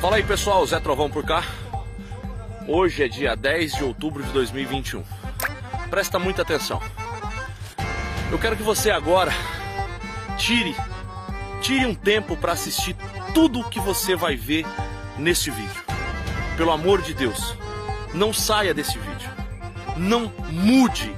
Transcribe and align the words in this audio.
Fala 0.00 0.14
aí 0.14 0.22
pessoal, 0.22 0.64
Zé 0.64 0.78
Trovão 0.78 1.10
por 1.10 1.24
cá. 1.24 1.42
Hoje 2.68 3.02
é 3.02 3.08
dia 3.08 3.34
10 3.34 3.72
de 3.74 3.82
outubro 3.82 4.22
de 4.22 4.30
2021. 4.30 5.02
Presta 5.90 6.20
muita 6.20 6.42
atenção. 6.42 6.80
Eu 8.30 8.38
quero 8.38 8.56
que 8.56 8.62
você 8.62 8.92
agora 8.92 9.32
tire, 10.36 10.76
tire 11.60 11.84
um 11.84 11.96
tempo 11.96 12.36
para 12.36 12.52
assistir 12.52 12.94
tudo 13.34 13.58
o 13.58 13.68
que 13.68 13.80
você 13.80 14.14
vai 14.14 14.36
ver 14.36 14.64
neste 15.18 15.50
vídeo. 15.50 15.82
Pelo 16.56 16.70
amor 16.70 17.02
de 17.02 17.12
Deus, 17.12 17.56
não 18.14 18.32
saia 18.32 18.72
desse 18.72 18.96
vídeo. 18.98 19.30
Não 19.96 20.32
mude. 20.48 21.12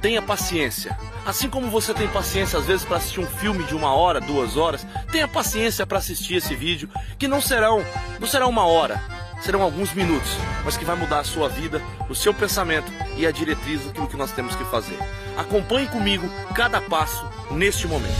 Tenha 0.00 0.22
paciência. 0.22 0.96
Assim 1.30 1.48
como 1.48 1.70
você 1.70 1.94
tem 1.94 2.08
paciência 2.08 2.58
às 2.58 2.66
vezes 2.66 2.84
para 2.84 2.96
assistir 2.96 3.20
um 3.20 3.26
filme 3.26 3.62
de 3.62 3.72
uma 3.72 3.94
hora, 3.94 4.20
duas 4.20 4.56
horas, 4.56 4.84
tenha 5.12 5.28
paciência 5.28 5.86
para 5.86 5.98
assistir 5.98 6.34
esse 6.34 6.56
vídeo, 6.56 6.90
que 7.16 7.28
não 7.28 7.40
serão, 7.40 7.84
não 8.18 8.26
será 8.26 8.48
uma 8.48 8.66
hora, 8.66 9.00
serão 9.40 9.62
alguns 9.62 9.94
minutos, 9.94 10.28
mas 10.64 10.76
que 10.76 10.84
vai 10.84 10.96
mudar 10.96 11.20
a 11.20 11.24
sua 11.24 11.48
vida, 11.48 11.80
o 12.08 12.16
seu 12.16 12.34
pensamento 12.34 12.90
e 13.16 13.24
a 13.24 13.30
diretriz 13.30 13.80
daquilo 13.84 14.08
que 14.08 14.16
nós 14.16 14.32
temos 14.32 14.56
que 14.56 14.64
fazer. 14.64 14.98
Acompanhe 15.36 15.86
comigo 15.86 16.28
cada 16.52 16.80
passo 16.80 17.24
neste 17.52 17.86
momento. 17.86 18.12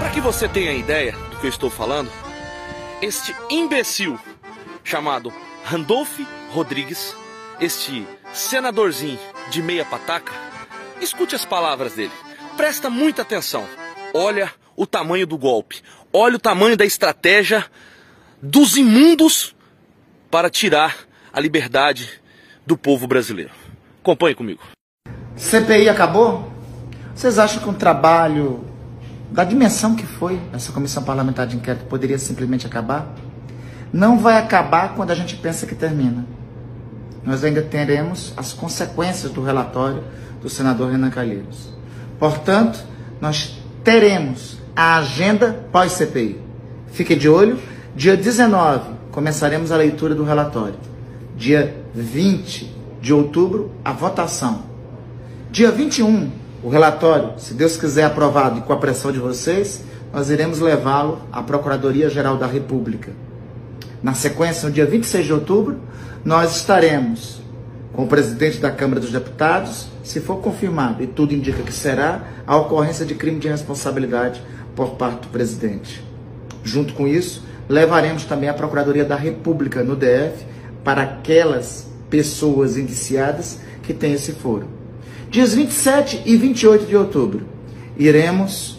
Para 0.00 0.10
que 0.10 0.20
você 0.20 0.48
tenha 0.48 0.72
ideia 0.72 1.12
do 1.12 1.36
que 1.36 1.46
eu 1.46 1.50
estou 1.50 1.70
falando, 1.70 2.10
este 3.00 3.36
imbecil 3.48 4.18
chamado 4.82 5.32
Randolph 5.64 6.18
Rodrigues 6.52 7.14
este 7.60 8.06
senadorzinho 8.32 9.18
de 9.50 9.62
meia 9.62 9.84
pataca, 9.84 10.32
escute 11.00 11.34
as 11.34 11.44
palavras 11.44 11.92
dele. 11.92 12.12
Presta 12.56 12.88
muita 12.88 13.22
atenção. 13.22 13.66
Olha 14.14 14.50
o 14.74 14.86
tamanho 14.86 15.26
do 15.26 15.36
golpe. 15.36 15.82
Olha 16.12 16.36
o 16.36 16.38
tamanho 16.38 16.76
da 16.76 16.84
estratégia 16.84 17.64
dos 18.42 18.76
imundos 18.76 19.54
para 20.30 20.48
tirar 20.48 20.96
a 21.32 21.38
liberdade 21.38 22.08
do 22.66 22.76
povo 22.76 23.06
brasileiro. 23.06 23.52
Acompanhe 24.00 24.34
comigo. 24.34 24.62
CPI 25.36 25.88
acabou? 25.88 26.50
Vocês 27.14 27.38
acham 27.38 27.62
que 27.62 27.68
um 27.68 27.74
trabalho 27.74 28.64
da 29.30 29.44
dimensão 29.44 29.94
que 29.94 30.06
foi 30.06 30.40
essa 30.52 30.72
comissão 30.72 31.04
parlamentar 31.04 31.46
de 31.46 31.56
inquérito 31.56 31.84
poderia 31.86 32.18
simplesmente 32.18 32.66
acabar? 32.66 33.14
Não 33.92 34.18
vai 34.18 34.38
acabar 34.38 34.94
quando 34.94 35.10
a 35.10 35.14
gente 35.14 35.36
pensa 35.36 35.66
que 35.66 35.74
termina 35.74 36.39
nós 37.24 37.44
ainda 37.44 37.62
teremos 37.62 38.32
as 38.36 38.52
consequências 38.52 39.30
do 39.30 39.42
relatório 39.42 40.02
do 40.40 40.48
senador 40.48 40.90
Renan 40.90 41.10
Calheiros. 41.10 41.68
Portanto, 42.18 42.80
nós 43.20 43.60
teremos 43.84 44.58
a 44.74 44.98
agenda 44.98 45.66
pós-CPI. 45.70 46.40
Fique 46.92 47.14
de 47.14 47.28
olho, 47.28 47.58
dia 47.94 48.16
19 48.16 49.00
começaremos 49.10 49.72
a 49.72 49.76
leitura 49.76 50.14
do 50.14 50.24
relatório. 50.24 50.76
Dia 51.36 51.74
20 51.94 52.76
de 53.00 53.12
outubro, 53.12 53.70
a 53.84 53.92
votação. 53.92 54.62
Dia 55.50 55.70
21, 55.70 56.30
o 56.62 56.68
relatório, 56.68 57.32
se 57.38 57.54
Deus 57.54 57.76
quiser 57.76 58.04
aprovado 58.04 58.58
e 58.58 58.62
com 58.62 58.72
a 58.72 58.76
pressão 58.76 59.10
de 59.10 59.18
vocês, 59.18 59.82
nós 60.12 60.30
iremos 60.30 60.60
levá-lo 60.60 61.20
à 61.32 61.42
Procuradoria-Geral 61.42 62.36
da 62.36 62.46
República. 62.46 63.12
Na 64.02 64.14
sequência, 64.14 64.68
no 64.68 64.74
dia 64.74 64.86
26 64.86 65.26
de 65.26 65.32
outubro, 65.32 65.78
nós 66.24 66.56
estaremos 66.56 67.40
com 67.92 68.04
o 68.04 68.06
presidente 68.06 68.58
da 68.58 68.70
Câmara 68.70 69.00
dos 69.00 69.10
Deputados, 69.10 69.88
se 70.04 70.20
for 70.20 70.36
confirmado, 70.36 71.02
e 71.02 71.06
tudo 71.06 71.34
indica 71.34 71.62
que 71.62 71.72
será, 71.72 72.22
a 72.46 72.56
ocorrência 72.56 73.04
de 73.04 73.14
crime 73.14 73.40
de 73.40 73.48
responsabilidade 73.48 74.42
por 74.76 74.90
parte 74.90 75.22
do 75.22 75.28
presidente. 75.28 76.04
Junto 76.62 76.94
com 76.94 77.06
isso, 77.08 77.44
levaremos 77.68 78.24
também 78.24 78.48
a 78.48 78.54
Procuradoria 78.54 79.04
da 79.04 79.16
República 79.16 79.82
no 79.82 79.96
DF 79.96 80.44
para 80.84 81.02
aquelas 81.02 81.90
pessoas 82.08 82.76
indiciadas 82.76 83.60
que 83.82 83.94
têm 83.94 84.12
esse 84.12 84.32
foro. 84.32 84.66
Dias 85.30 85.54
27 85.54 86.22
e 86.26 86.36
28 86.36 86.86
de 86.86 86.96
outubro, 86.96 87.46
iremos 87.96 88.78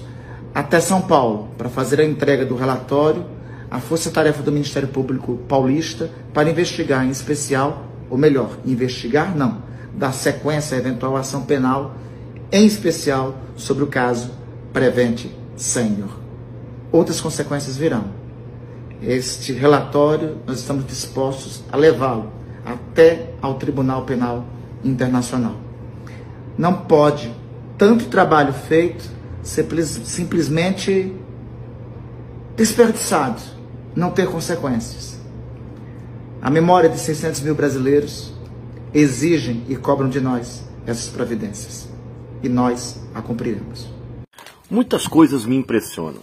até 0.54 0.80
São 0.80 1.02
Paulo 1.02 1.50
para 1.58 1.70
fazer 1.70 2.02
a 2.02 2.06
entrega 2.06 2.46
do 2.46 2.56
relatório 2.56 3.26
a 3.72 3.80
força-tarefa 3.80 4.44
do 4.44 4.52
Ministério 4.52 4.90
Público 4.90 5.38
Paulista 5.48 6.12
para 6.34 6.50
investigar, 6.50 7.06
em 7.06 7.10
especial, 7.10 7.88
ou 8.10 8.18
melhor, 8.18 8.58
investigar 8.66 9.34
não, 9.34 9.64
dar 9.96 10.12
sequência 10.12 10.76
à 10.76 10.80
eventual 10.80 11.16
ação 11.16 11.44
penal, 11.44 11.96
em 12.52 12.66
especial 12.66 13.34
sobre 13.56 13.86
o 13.86 13.88
caso 13.88 14.32
Prevent 14.74 15.28
Senior. 15.56 16.10
Outras 16.92 17.22
consequências 17.22 17.78
virão. 17.78 18.04
Este 19.02 19.54
relatório, 19.54 20.38
nós 20.46 20.60
estamos 20.60 20.86
dispostos 20.86 21.64
a 21.72 21.78
levá-lo 21.78 22.30
até 22.66 23.30
ao 23.42 23.54
Tribunal 23.54 24.04
Penal 24.04 24.46
Internacional. 24.84 25.56
Não 26.58 26.74
pode 26.74 27.34
tanto 27.78 28.06
trabalho 28.08 28.52
feito 28.54 29.10
simplesmente 29.42 31.16
desperdiçado 32.58 33.61
não 33.96 34.12
ter 34.12 34.30
consequências. 34.30 35.20
A 36.42 36.50
memória 36.50 36.90
de 36.90 37.00
600 37.00 37.42
mil 37.42 37.56
brasileiros 37.56 38.34
exigem 38.94 39.64
e 39.70 39.76
cobram 39.76 40.10
de 40.10 40.20
nós 40.20 40.64
essas 40.86 41.10
providências. 41.10 41.90
E 42.44 42.50
nós 42.50 43.00
a 43.14 43.22
cumpriremos. 43.22 43.88
Muitas 44.70 45.06
coisas 45.06 45.46
me 45.46 45.56
impressionam, 45.56 46.22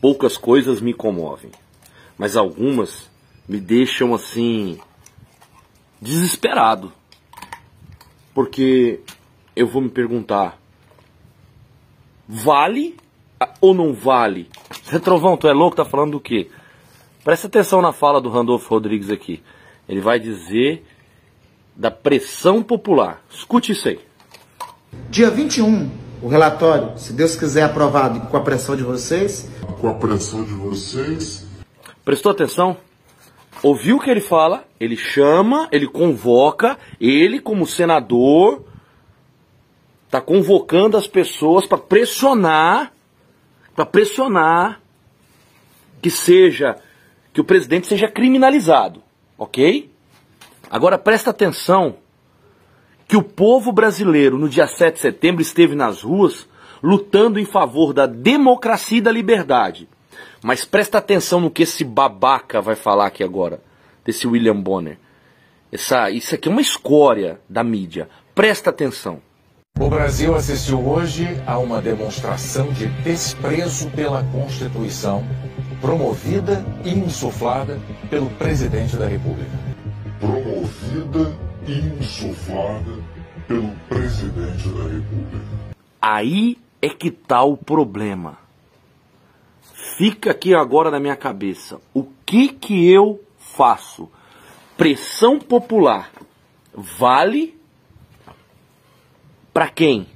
poucas 0.00 0.36
coisas 0.36 0.80
me 0.80 0.94
comovem, 0.94 1.50
mas 2.16 2.36
algumas 2.36 3.10
me 3.48 3.60
deixam 3.60 4.14
assim 4.14 4.78
desesperado. 6.00 6.92
Porque 8.32 9.00
eu 9.54 9.66
vou 9.66 9.82
me 9.82 9.90
perguntar: 9.90 10.58
vale 12.28 12.96
ou 13.60 13.74
não 13.74 13.92
vale? 13.92 14.48
Retrovão, 14.86 15.36
tu 15.36 15.48
é 15.48 15.52
louco? 15.52 15.76
Tá 15.76 15.84
falando 15.84 16.12
do 16.12 16.20
quê? 16.20 16.50
Presta 17.24 17.46
atenção 17.46 17.80
na 17.80 17.90
fala 17.90 18.20
do 18.20 18.28
Randolfo 18.28 18.68
Rodrigues 18.68 19.08
aqui. 19.08 19.42
Ele 19.88 19.98
vai 20.02 20.20
dizer 20.20 20.84
da 21.74 21.90
pressão 21.90 22.62
popular. 22.62 23.24
Escute 23.30 23.72
isso 23.72 23.88
aí. 23.88 23.98
Dia 25.08 25.30
21, 25.30 25.90
o 26.22 26.28
relatório, 26.28 26.98
se 26.98 27.14
Deus 27.14 27.34
quiser 27.34 27.62
aprovado 27.62 28.28
com 28.28 28.36
a 28.36 28.42
pressão 28.42 28.76
de 28.76 28.82
vocês. 28.82 29.48
Com 29.80 29.88
a 29.88 29.94
pressão 29.94 30.44
de 30.44 30.52
vocês. 30.52 31.46
Prestou 32.04 32.30
atenção? 32.30 32.76
Ouviu 33.62 33.96
o 33.96 34.00
que 34.00 34.10
ele 34.10 34.20
fala? 34.20 34.64
Ele 34.78 34.96
chama, 34.96 35.66
ele 35.72 35.88
convoca, 35.88 36.78
ele 37.00 37.40
como 37.40 37.66
senador 37.66 38.62
está 40.04 40.20
convocando 40.20 40.98
as 40.98 41.06
pessoas 41.06 41.66
para 41.66 41.78
pressionar, 41.78 42.92
para 43.74 43.86
pressionar 43.86 44.82
que 46.02 46.10
seja 46.10 46.76
que 47.34 47.40
o 47.40 47.44
presidente 47.44 47.88
seja 47.88 48.08
criminalizado, 48.08 49.02
ok? 49.36 49.90
Agora 50.70 50.96
presta 50.96 51.30
atenção 51.30 51.96
que 53.08 53.16
o 53.16 53.22
povo 53.22 53.72
brasileiro 53.72 54.38
no 54.38 54.48
dia 54.48 54.68
7 54.68 54.94
de 54.94 55.00
setembro 55.00 55.42
esteve 55.42 55.74
nas 55.74 56.02
ruas 56.02 56.48
lutando 56.80 57.40
em 57.40 57.44
favor 57.44 57.92
da 57.92 58.06
democracia 58.06 58.98
e 58.98 59.00
da 59.00 59.10
liberdade. 59.10 59.88
Mas 60.42 60.64
presta 60.64 60.98
atenção 60.98 61.40
no 61.40 61.50
que 61.50 61.64
esse 61.64 61.82
babaca 61.82 62.60
vai 62.60 62.76
falar 62.76 63.06
aqui 63.06 63.24
agora, 63.24 63.60
desse 64.04 64.26
William 64.28 64.60
Bonner. 64.60 64.98
Essa, 65.72 66.10
isso 66.10 66.34
aqui 66.34 66.48
é 66.48 66.52
uma 66.52 66.60
escória 66.60 67.40
da 67.48 67.64
mídia. 67.64 68.08
Presta 68.34 68.70
atenção. 68.70 69.20
O 69.80 69.88
Brasil 69.88 70.36
assistiu 70.36 70.86
hoje 70.86 71.26
a 71.46 71.58
uma 71.58 71.82
demonstração 71.82 72.72
de 72.72 72.86
desprezo 73.02 73.90
pela 73.90 74.22
Constituição 74.24 75.24
promovida 75.84 76.64
e 76.82 76.94
insuflada 76.94 77.78
pelo 78.08 78.30
presidente 78.30 78.96
da 78.96 79.06
República. 79.06 79.50
Promovida 80.18 81.38
e 81.68 82.02
insuflada 82.02 83.04
pelo 83.46 83.68
presidente 83.86 84.66
da 84.70 84.84
República. 84.84 85.76
Aí 86.00 86.56
é 86.80 86.88
que 86.88 87.08
está 87.08 87.42
o 87.42 87.54
problema. 87.54 88.38
Fica 89.98 90.30
aqui 90.30 90.54
agora 90.54 90.90
na 90.90 90.98
minha 90.98 91.16
cabeça. 91.16 91.78
O 91.92 92.04
que 92.24 92.48
que 92.48 92.90
eu 92.90 93.22
faço? 93.38 94.08
Pressão 94.78 95.38
popular 95.38 96.10
vale 96.72 97.60
para 99.52 99.68
quem? 99.68 100.06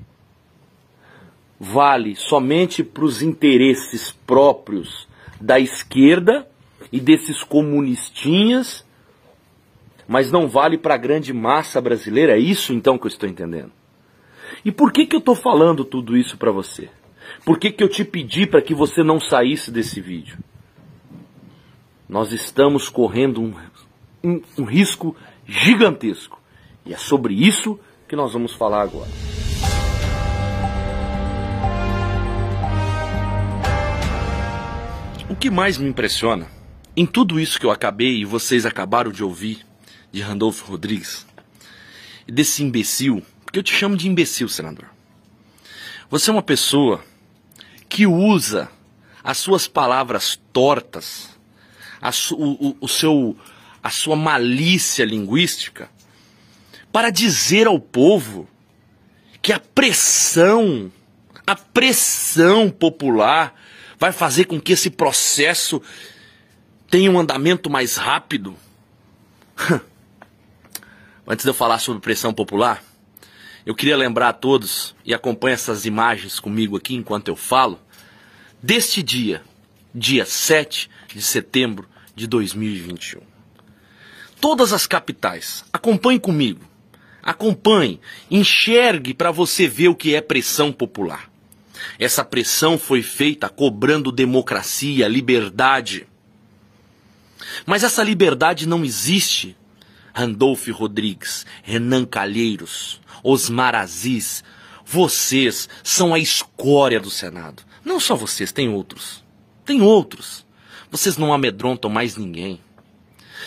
Vale 1.60 2.16
somente 2.16 2.82
para 2.82 3.04
os 3.04 3.20
interesses 3.20 4.12
próprios 4.26 5.07
da 5.40 5.58
esquerda 5.58 6.48
e 6.92 7.00
desses 7.00 7.42
comunistinhas, 7.42 8.84
mas 10.06 10.32
não 10.32 10.48
vale 10.48 10.78
para 10.78 10.94
a 10.94 10.98
grande 10.98 11.32
massa 11.32 11.80
brasileira? 11.80 12.34
É 12.34 12.38
isso 12.38 12.72
então 12.72 12.98
que 12.98 13.06
eu 13.06 13.10
estou 13.10 13.28
entendendo. 13.28 13.72
E 14.64 14.72
por 14.72 14.92
que, 14.92 15.06
que 15.06 15.14
eu 15.14 15.20
estou 15.20 15.34
falando 15.34 15.84
tudo 15.84 16.16
isso 16.16 16.36
para 16.36 16.50
você? 16.50 16.88
Por 17.44 17.58
que, 17.58 17.70
que 17.70 17.84
eu 17.84 17.88
te 17.88 18.04
pedi 18.04 18.46
para 18.46 18.62
que 18.62 18.74
você 18.74 19.02
não 19.02 19.20
saísse 19.20 19.70
desse 19.70 20.00
vídeo? 20.00 20.38
Nós 22.08 22.32
estamos 22.32 22.88
correndo 22.88 23.42
um, 23.42 23.54
um, 24.24 24.42
um 24.58 24.64
risco 24.64 25.14
gigantesco. 25.46 26.40
E 26.86 26.94
é 26.94 26.96
sobre 26.96 27.34
isso 27.34 27.78
que 28.08 28.16
nós 28.16 28.32
vamos 28.32 28.54
falar 28.54 28.82
agora. 28.82 29.10
Que 35.40 35.50
mais 35.50 35.78
me 35.78 35.88
impressiona 35.88 36.48
em 36.96 37.06
tudo 37.06 37.38
isso 37.38 37.60
que 37.60 37.66
eu 37.66 37.70
acabei 37.70 38.16
e 38.16 38.24
vocês 38.24 38.66
acabaram 38.66 39.12
de 39.12 39.22
ouvir 39.22 39.64
de 40.10 40.20
Randolfo 40.20 40.66
Rodrigues 40.66 41.24
desse 42.26 42.64
imbecil, 42.64 43.24
porque 43.44 43.60
eu 43.60 43.62
te 43.62 43.72
chamo 43.72 43.96
de 43.96 44.08
imbecil, 44.08 44.48
senador. 44.48 44.86
Você 46.10 46.30
é 46.30 46.32
uma 46.32 46.42
pessoa 46.42 47.04
que 47.88 48.04
usa 48.04 48.68
as 49.22 49.38
suas 49.38 49.68
palavras 49.68 50.40
tortas, 50.52 51.30
a, 52.00 52.10
su, 52.10 52.34
o, 52.36 52.76
o 52.80 52.88
seu, 52.88 53.36
a 53.80 53.90
sua 53.90 54.16
malícia 54.16 55.04
linguística, 55.04 55.88
para 56.90 57.10
dizer 57.10 57.68
ao 57.68 57.78
povo 57.78 58.48
que 59.40 59.52
a 59.52 59.60
pressão, 59.60 60.90
a 61.46 61.54
pressão 61.54 62.70
popular 62.70 63.54
vai 63.98 64.12
fazer 64.12 64.44
com 64.44 64.60
que 64.60 64.72
esse 64.72 64.90
processo 64.90 65.82
tenha 66.90 67.10
um 67.10 67.18
andamento 67.18 67.68
mais 67.68 67.96
rápido. 67.96 68.56
Antes 71.26 71.44
de 71.44 71.50
eu 71.50 71.54
falar 71.54 71.78
sobre 71.78 72.00
pressão 72.00 72.32
popular, 72.32 72.82
eu 73.66 73.74
queria 73.74 73.96
lembrar 73.96 74.30
a 74.30 74.32
todos, 74.32 74.94
e 75.04 75.12
acompanhe 75.12 75.54
essas 75.54 75.84
imagens 75.84 76.40
comigo 76.40 76.76
aqui 76.76 76.94
enquanto 76.94 77.28
eu 77.28 77.36
falo, 77.36 77.78
deste 78.62 79.02
dia, 79.02 79.42
dia 79.94 80.24
7 80.24 80.88
de 81.14 81.20
setembro 81.20 81.86
de 82.14 82.26
2021. 82.26 83.20
Todas 84.40 84.72
as 84.72 84.86
capitais, 84.86 85.64
acompanhe 85.72 86.18
comigo, 86.18 86.64
acompanhe, 87.22 88.00
enxergue 88.30 89.12
para 89.12 89.30
você 89.30 89.66
ver 89.68 89.88
o 89.88 89.94
que 89.94 90.14
é 90.14 90.20
pressão 90.20 90.72
popular. 90.72 91.28
Essa 91.98 92.24
pressão 92.24 92.78
foi 92.78 93.02
feita 93.02 93.48
cobrando 93.48 94.10
democracia, 94.10 95.06
liberdade. 95.06 96.06
Mas 97.64 97.84
essa 97.84 98.02
liberdade 98.02 98.66
não 98.66 98.84
existe 98.84 99.56
Randolph 100.12 100.66
Rodrigues, 100.68 101.46
Renan 101.62 102.04
Calheiros, 102.04 103.00
Osmar 103.22 103.74
Aziz, 103.74 104.42
vocês 104.84 105.68
são 105.84 106.14
a 106.14 106.18
escória 106.18 106.98
do 106.98 107.10
Senado. 107.10 107.62
Não 107.84 108.00
só 108.00 108.16
vocês, 108.16 108.50
tem 108.50 108.68
outros. 108.68 109.22
Tem 109.64 109.82
outros. 109.82 110.46
Vocês 110.90 111.16
não 111.16 111.32
amedrontam 111.32 111.90
mais 111.90 112.16
ninguém. 112.16 112.60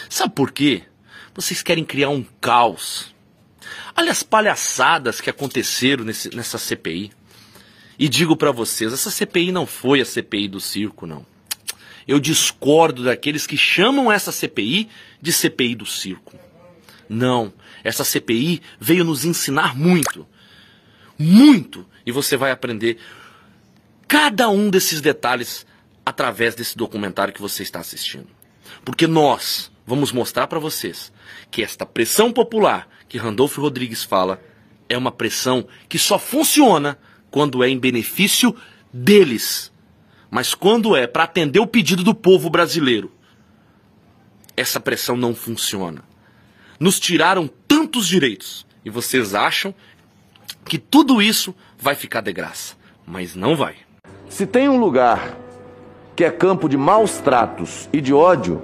Sabe 0.07 0.33
por 0.35 0.51
quê? 0.51 0.83
Vocês 1.33 1.63
querem 1.63 1.83
criar 1.83 2.09
um 2.09 2.23
caos. 2.39 3.13
Olha 3.97 4.11
as 4.11 4.21
palhaçadas 4.21 5.19
que 5.19 5.29
aconteceram 5.29 6.03
nesse, 6.03 6.33
nessa 6.35 6.57
CPI. 6.57 7.11
E 8.01 8.09
digo 8.09 8.35
para 8.35 8.51
vocês, 8.51 8.91
essa 8.91 9.11
CPI 9.11 9.51
não 9.51 9.67
foi 9.67 10.01
a 10.01 10.05
CPI 10.05 10.47
do 10.47 10.59
circo, 10.59 11.05
não. 11.05 11.23
Eu 12.07 12.19
discordo 12.19 13.03
daqueles 13.03 13.45
que 13.45 13.55
chamam 13.55 14.11
essa 14.11 14.31
CPI 14.31 14.89
de 15.21 15.31
CPI 15.31 15.75
do 15.75 15.85
circo. 15.85 16.35
Não, 17.07 17.53
essa 17.83 18.03
CPI 18.03 18.59
veio 18.79 19.03
nos 19.03 19.23
ensinar 19.23 19.77
muito. 19.77 20.27
Muito! 21.15 21.85
E 22.03 22.11
você 22.11 22.35
vai 22.35 22.49
aprender 22.49 22.97
cada 24.07 24.49
um 24.49 24.71
desses 24.71 24.99
detalhes 24.99 25.63
através 26.03 26.55
desse 26.55 26.75
documentário 26.75 27.31
que 27.31 27.39
você 27.39 27.61
está 27.61 27.81
assistindo. 27.81 28.29
Porque 28.83 29.05
nós 29.05 29.71
vamos 29.85 30.11
mostrar 30.11 30.47
para 30.47 30.57
vocês 30.57 31.13
que 31.51 31.61
esta 31.61 31.85
pressão 31.85 32.33
popular 32.33 32.89
que 33.07 33.19
Randolfo 33.19 33.61
Rodrigues 33.61 34.03
fala 34.03 34.41
é 34.89 34.97
uma 34.97 35.11
pressão 35.11 35.67
que 35.87 35.99
só 35.99 36.17
funciona 36.17 36.97
quando 37.31 37.63
é 37.63 37.69
em 37.69 37.79
benefício 37.79 38.55
deles. 38.93 39.71
Mas 40.29 40.53
quando 40.53 40.95
é 40.95 41.07
para 41.07 41.23
atender 41.23 41.59
o 41.59 41.67
pedido 41.67 42.03
do 42.03 42.13
povo 42.13 42.49
brasileiro, 42.49 43.11
essa 44.55 44.79
pressão 44.79 45.17
não 45.17 45.33
funciona 45.33 46.03
nos 46.81 46.99
tiraram 46.99 47.47
tantos 47.67 48.07
direitos. 48.07 48.65
E 48.83 48.89
vocês 48.89 49.35
acham 49.35 49.71
que 50.65 50.79
tudo 50.79 51.21
isso 51.21 51.53
vai 51.77 51.93
ficar 51.93 52.21
de 52.21 52.33
graça. 52.33 52.75
Mas 53.05 53.35
não 53.35 53.55
vai. 53.55 53.75
Se 54.27 54.47
tem 54.47 54.67
um 54.67 54.79
lugar 54.79 55.37
que 56.15 56.25
é 56.25 56.31
campo 56.31 56.67
de 56.67 56.75
maus 56.75 57.19
tratos 57.19 57.87
e 57.93 58.01
de 58.01 58.11
ódio, 58.11 58.63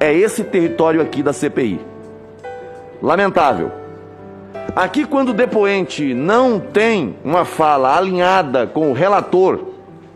é 0.00 0.10
esse 0.10 0.42
território 0.42 1.02
aqui 1.02 1.22
da 1.22 1.34
CPI. 1.34 1.78
Lamentável. 3.02 3.79
Aqui, 4.76 5.04
quando 5.04 5.30
o 5.30 5.34
depoente 5.34 6.14
não 6.14 6.60
tem 6.60 7.16
uma 7.24 7.44
fala 7.44 7.96
alinhada 7.96 8.66
com 8.66 8.90
o 8.90 8.92
relator 8.92 9.60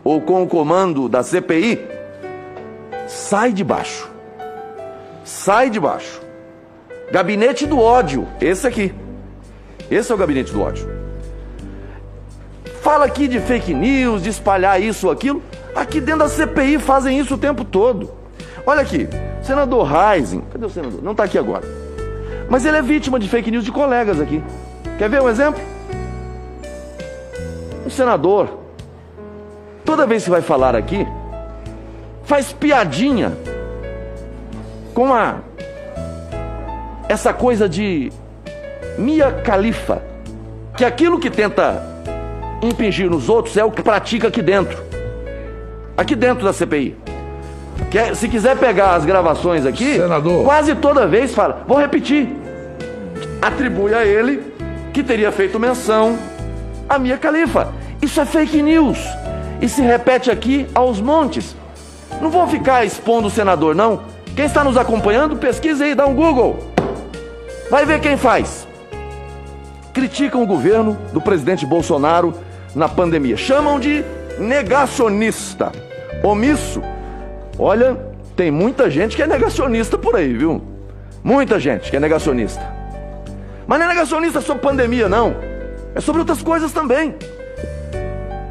ou 0.03 0.21
com 0.21 0.43
o 0.43 0.47
comando 0.47 1.09
da 1.09 1.21
CPI, 1.23 1.79
sai 3.07 3.51
de 3.51 3.63
baixo. 3.63 4.09
Sai 5.25 5.69
de 5.69 5.79
baixo. 5.79 6.21
Gabinete 7.11 7.65
do 7.65 7.79
ódio, 7.79 8.27
esse 8.39 8.65
aqui. 8.65 8.93
Esse 9.91 10.11
é 10.11 10.15
o 10.15 10.17
gabinete 10.17 10.53
do 10.53 10.61
ódio. 10.61 10.87
Fala 12.81 13.05
aqui 13.05 13.27
de 13.27 13.39
fake 13.39 13.73
news, 13.73 14.23
de 14.23 14.29
espalhar 14.29 14.81
isso 14.81 15.07
ou 15.07 15.11
aquilo. 15.13 15.43
Aqui 15.75 15.99
dentro 15.99 16.19
da 16.19 16.29
CPI 16.29 16.79
fazem 16.79 17.19
isso 17.19 17.35
o 17.35 17.37
tempo 17.37 17.65
todo. 17.65 18.11
Olha 18.65 18.81
aqui, 18.81 19.07
senador 19.43 19.87
Heisen, 19.91 20.41
cadê 20.51 20.65
o 20.65 20.69
senador? 20.69 21.03
Não 21.03 21.11
está 21.11 21.25
aqui 21.25 21.37
agora. 21.37 21.84
Mas 22.49 22.65
ele 22.65 22.77
é 22.77 22.81
vítima 22.81 23.19
de 23.19 23.27
fake 23.27 23.51
news 23.51 23.63
de 23.63 23.71
colegas 23.71 24.19
aqui. 24.19 24.43
Quer 24.97 25.09
ver 25.09 25.21
um 25.21 25.29
exemplo? 25.29 25.61
Um 27.85 27.89
senador, 27.89 28.59
toda 29.83 30.07
vez 30.07 30.23
que 30.23 30.29
vai 30.29 30.41
falar 30.41 30.75
aqui, 30.75 31.05
faz 32.23 32.51
piadinha 32.53 33.37
com 34.93 35.13
a 35.13 35.39
essa 37.07 37.33
coisa 37.33 37.69
de 37.69 38.11
Mia 38.97 39.29
Khalifa, 39.43 40.01
que 40.77 40.85
aquilo 40.85 41.19
que 41.19 41.29
tenta 41.29 41.83
impingir 42.61 43.09
nos 43.09 43.29
outros 43.29 43.55
é 43.57 43.63
o 43.63 43.71
que 43.71 43.83
pratica 43.83 44.27
aqui 44.27 44.41
dentro. 44.41 44.83
Aqui 45.97 46.15
dentro 46.15 46.43
da 46.45 46.53
CPI. 46.53 47.04
Quer, 47.91 48.15
se 48.15 48.27
quiser 48.27 48.57
pegar 48.57 48.95
as 48.95 49.05
gravações 49.05 49.65
aqui, 49.65 49.95
Senador. 49.95 50.43
quase 50.43 50.75
toda 50.75 51.07
vez 51.07 51.33
fala, 51.33 51.63
vou 51.67 51.77
repetir. 51.77 52.29
Atribui 53.41 53.93
a 53.93 54.05
ele 54.05 54.53
que 54.93 55.03
teria 55.03 55.31
feito 55.31 55.59
menção 55.59 56.17
a 56.87 56.97
Mia 56.97 57.17
Khalifa. 57.17 57.73
Isso 58.01 58.19
é 58.19 58.25
fake 58.25 58.61
news. 58.61 58.99
E 59.61 59.67
se 59.67 59.81
repete 59.81 60.29
aqui 60.29 60.67
aos 60.73 60.99
montes. 60.99 61.55
Não 62.21 62.29
vou 62.29 62.47
ficar 62.47 62.85
expondo 62.85 63.27
o 63.27 63.31
senador, 63.31 63.75
não. 63.75 64.01
Quem 64.35 64.45
está 64.45 64.63
nos 64.63 64.77
acompanhando, 64.77 65.35
pesquise 65.35 65.83
aí, 65.83 65.95
dá 65.95 66.05
um 66.05 66.13
Google. 66.13 66.59
Vai 67.69 67.85
ver 67.85 67.99
quem 67.99 68.17
faz. 68.17 68.67
Criticam 69.93 70.43
o 70.43 70.45
governo 70.45 70.97
do 71.13 71.21
presidente 71.21 71.65
Bolsonaro 71.65 72.33
na 72.75 72.87
pandemia. 72.87 73.37
Chamam 73.37 73.79
de 73.79 74.03
negacionista. 74.37 75.71
Omisso. 76.23 76.81
Olha, 77.57 77.97
tem 78.35 78.51
muita 78.51 78.89
gente 78.89 79.15
que 79.15 79.23
é 79.23 79.27
negacionista 79.27 79.97
por 79.97 80.15
aí, 80.15 80.33
viu? 80.33 80.61
Muita 81.23 81.59
gente 81.59 81.89
que 81.89 81.97
é 81.97 81.99
negacionista. 81.99 82.61
Mas 83.65 83.79
não 83.79 83.85
é 83.85 83.89
negacionista 83.89 84.41
sobre 84.41 84.61
pandemia, 84.61 85.09
não. 85.09 85.35
É 85.95 86.01
sobre 86.01 86.19
outras 86.19 86.41
coisas 86.41 86.71
também. 86.71 87.15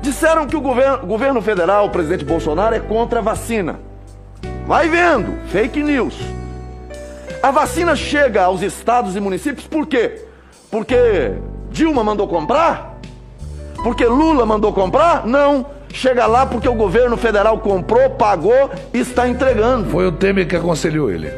Disseram 0.00 0.46
que 0.46 0.56
o 0.56 0.60
governo, 0.60 1.06
governo 1.06 1.40
federal, 1.40 1.86
o 1.86 1.90
presidente 1.90 2.24
Bolsonaro, 2.24 2.74
é 2.74 2.80
contra 2.80 3.20
a 3.20 3.22
vacina. 3.22 3.78
Vai 4.66 4.88
vendo, 4.88 5.38
fake 5.48 5.82
news. 5.82 6.18
A 7.42 7.50
vacina 7.50 7.94
chega 7.94 8.44
aos 8.44 8.62
estados 8.62 9.14
e 9.14 9.20
municípios 9.20 9.66
por 9.66 9.86
quê? 9.86 10.24
Porque 10.70 11.34
Dilma 11.70 12.02
mandou 12.02 12.26
comprar? 12.26 12.98
Porque 13.82 14.06
Lula 14.06 14.46
mandou 14.46 14.72
comprar? 14.72 15.26
Não. 15.26 15.66
Chega 15.94 16.26
lá 16.26 16.44
porque 16.44 16.68
o 16.68 16.74
governo 16.74 17.16
federal 17.16 17.56
comprou, 17.60 18.10
pagou 18.10 18.68
e 18.92 18.98
está 18.98 19.28
entregando. 19.28 19.88
Foi 19.90 20.04
o 20.04 20.10
Temer 20.10 20.44
que 20.46 20.56
aconselhou 20.56 21.08
ele. 21.08 21.30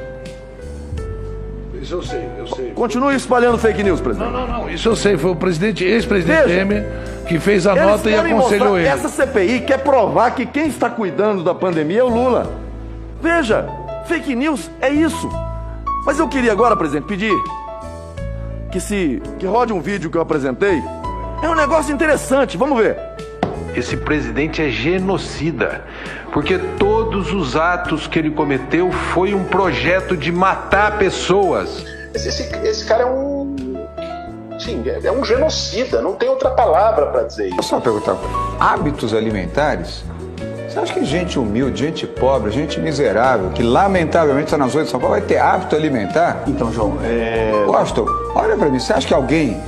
Isso 1.74 1.94
eu 1.94 2.02
sei, 2.02 2.26
eu 2.38 2.46
sei. 2.46 2.70
Continue 2.70 3.14
espalhando 3.14 3.58
fake 3.58 3.82
news, 3.82 4.00
presidente. 4.00 4.32
Não, 4.32 4.46
não, 4.46 4.60
não. 4.62 4.70
Isso 4.70 4.88
eu 4.88 4.96
sei. 4.96 5.18
Foi 5.18 5.32
o 5.32 5.36
presidente, 5.36 5.84
ex-presidente 5.84 6.46
Temer 6.46 6.86
que 7.28 7.38
fez 7.38 7.66
a 7.66 7.74
nota 7.74 8.08
e 8.08 8.16
aconselhou 8.16 8.78
ele. 8.78 8.88
Essa 8.88 9.10
CPI 9.10 9.60
quer 9.60 9.78
provar 9.80 10.30
que 10.30 10.46
quem 10.46 10.68
está 10.68 10.88
cuidando 10.88 11.44
da 11.44 11.54
pandemia 11.54 12.00
é 12.00 12.04
o 12.04 12.08
Lula. 12.08 12.50
Veja, 13.20 13.68
fake 14.06 14.34
news 14.34 14.70
é 14.80 14.88
isso. 14.88 15.28
Mas 16.06 16.18
eu 16.18 16.26
queria 16.28 16.52
agora, 16.52 16.74
presidente, 16.74 17.06
pedir 17.06 17.34
que 18.72 18.80
se 18.80 19.20
que 19.38 19.44
rode 19.44 19.70
um 19.70 19.82
vídeo 19.82 20.10
que 20.10 20.16
eu 20.16 20.22
apresentei. 20.22 20.82
É 21.42 21.48
um 21.48 21.54
negócio 21.54 21.92
interessante, 21.92 22.56
vamos 22.56 22.78
ver. 22.78 23.05
Esse 23.76 23.96
presidente 23.96 24.62
é 24.62 24.70
genocida, 24.70 25.84
porque 26.32 26.58
todos 26.78 27.32
os 27.32 27.56
atos 27.56 28.06
que 28.06 28.18
ele 28.18 28.30
cometeu 28.30 28.90
foi 28.90 29.34
um 29.34 29.44
projeto 29.44 30.16
de 30.16 30.32
matar 30.32 30.98
pessoas. 30.98 31.84
Esse, 32.14 32.28
esse, 32.28 32.56
esse 32.66 32.84
cara 32.86 33.02
é 33.02 33.06
um. 33.06 33.54
Sim, 34.58 34.82
é, 34.86 35.06
é 35.06 35.12
um 35.12 35.22
genocida, 35.22 36.00
não 36.00 36.14
tem 36.14 36.28
outra 36.28 36.50
palavra 36.50 37.06
para 37.06 37.24
dizer 37.24 37.48
isso. 37.48 37.58
Eu 37.58 37.62
só 37.62 37.78
perguntar, 37.78 38.16
hábitos 38.58 39.12
alimentares? 39.12 40.02
Você 40.66 40.78
acha 40.78 40.94
que 40.94 41.04
gente 41.04 41.38
humilde, 41.38 41.84
gente 41.84 42.06
pobre, 42.06 42.50
gente 42.50 42.80
miserável, 42.80 43.50
que 43.50 43.62
lamentavelmente 43.62 44.46
está 44.46 44.58
nas 44.58 44.72
ruas 44.72 44.86
de 44.86 44.90
São 44.90 45.00
Paulo, 45.00 45.14
vai 45.14 45.22
ter 45.22 45.38
hábito 45.38 45.76
alimentar? 45.76 46.44
Então, 46.46 46.72
João, 46.72 46.98
é. 47.02 47.64
Washington, 47.66 48.06
olha 48.34 48.56
para 48.56 48.68
mim, 48.68 48.78
você 48.78 48.92
acha 48.92 49.06
que 49.06 49.14
alguém 49.14 49.60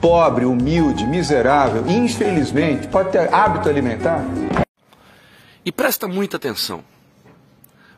pobre, 0.00 0.44
humilde, 0.44 1.06
miserável, 1.06 1.86
infelizmente, 1.86 2.88
pode 2.88 3.12
ter 3.12 3.32
hábito 3.32 3.68
alimentar? 3.68 4.24
E 5.64 5.70
presta 5.70 6.08
muita 6.08 6.36
atenção. 6.38 6.82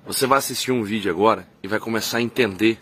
Você 0.04 0.26
vai 0.26 0.38
assistir 0.38 0.72
um 0.72 0.82
vídeo 0.82 1.10
agora 1.10 1.46
e 1.62 1.68
vai 1.68 1.78
começar 1.78 2.18
a 2.18 2.22
entender 2.22 2.80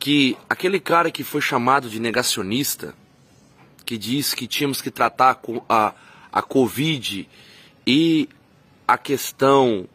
que 0.00 0.36
aquele 0.50 0.80
cara 0.80 1.10
que 1.10 1.22
foi 1.22 1.40
chamado 1.40 1.88
de 1.88 2.00
negacionista, 2.00 2.92
que 3.84 3.96
diz 3.96 4.34
que 4.34 4.48
tínhamos 4.48 4.82
que 4.82 4.90
tratar 4.90 5.40
a, 5.68 5.94
a 6.32 6.42
Covid 6.42 7.28
e 7.86 8.28
a 8.86 8.98
questão 8.98 9.88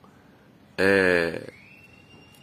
é, 0.78 1.52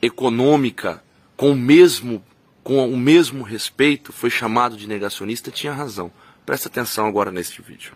econômica 0.02 1.02
com 1.36 1.52
o 1.52 1.56
mesmo 1.56 2.22
com 2.68 2.86
o 2.86 2.98
mesmo 2.98 3.42
respeito, 3.42 4.12
foi 4.12 4.28
chamado 4.28 4.76
de 4.76 4.86
negacionista, 4.86 5.50
tinha 5.50 5.72
razão. 5.72 6.10
Presta 6.44 6.68
atenção 6.68 7.06
agora 7.06 7.32
neste 7.32 7.62
vídeo. 7.62 7.92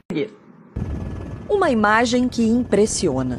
Uma 1.47 1.71
imagem 1.71 2.27
que 2.27 2.43
impressiona. 2.43 3.39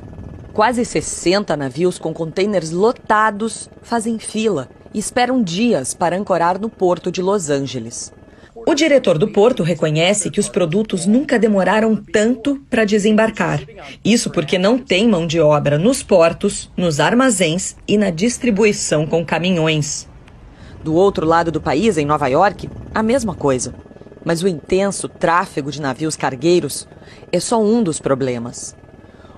Quase 0.54 0.86
60 0.86 1.58
navios 1.58 1.98
com 1.98 2.14
contêineres 2.14 2.70
lotados 2.70 3.68
fazem 3.82 4.20
fila 4.20 4.70
e 4.94 5.00
esperam 5.00 5.42
dias 5.42 5.96
para 5.96 6.16
ancorar 6.16 6.62
no 6.62 6.70
porto 6.70 7.12
de 7.12 7.20
Los 7.20 7.50
Angeles. 7.50 8.14
O 8.56 8.76
diretor 8.76 9.18
do 9.18 9.28
porto 9.28 9.64
reconhece 9.64 10.30
que 10.30 10.40
os 10.40 10.48
produtos 10.48 11.08
nunca 11.08 11.40
demoraram 11.40 11.96
tanto 11.96 12.62
para 12.70 12.86
desembarcar. 12.86 13.64
Isso 14.06 14.30
porque 14.30 14.60
não 14.60 14.78
tem 14.78 15.08
mão 15.08 15.26
de 15.26 15.40
obra 15.40 15.80
nos 15.80 16.04
portos, 16.04 16.70
nos 16.78 17.00
armazéns 17.00 17.76
e 17.88 17.98
na 17.98 18.12
distribuição 18.12 19.08
com 19.08 19.26
caminhões. 19.26 20.13
Do 20.84 20.94
outro 20.94 21.26
lado 21.26 21.52
do 21.52 21.62
país, 21.62 21.98
em 21.98 22.06
Nova 22.06 22.28
York, 22.28 22.70
a 22.94 23.02
mesma 23.02 23.34
coisa. 23.34 23.74
Mas 24.26 24.44
o 24.44 24.48
intenso 24.48 25.08
tráfego 25.08 25.72
de 25.72 25.82
navios 25.82 26.16
cargueiros 26.16 26.88
é 27.32 27.40
só 27.40 27.62
um 27.62 27.82
dos 27.82 28.00
problemas. 28.00 28.76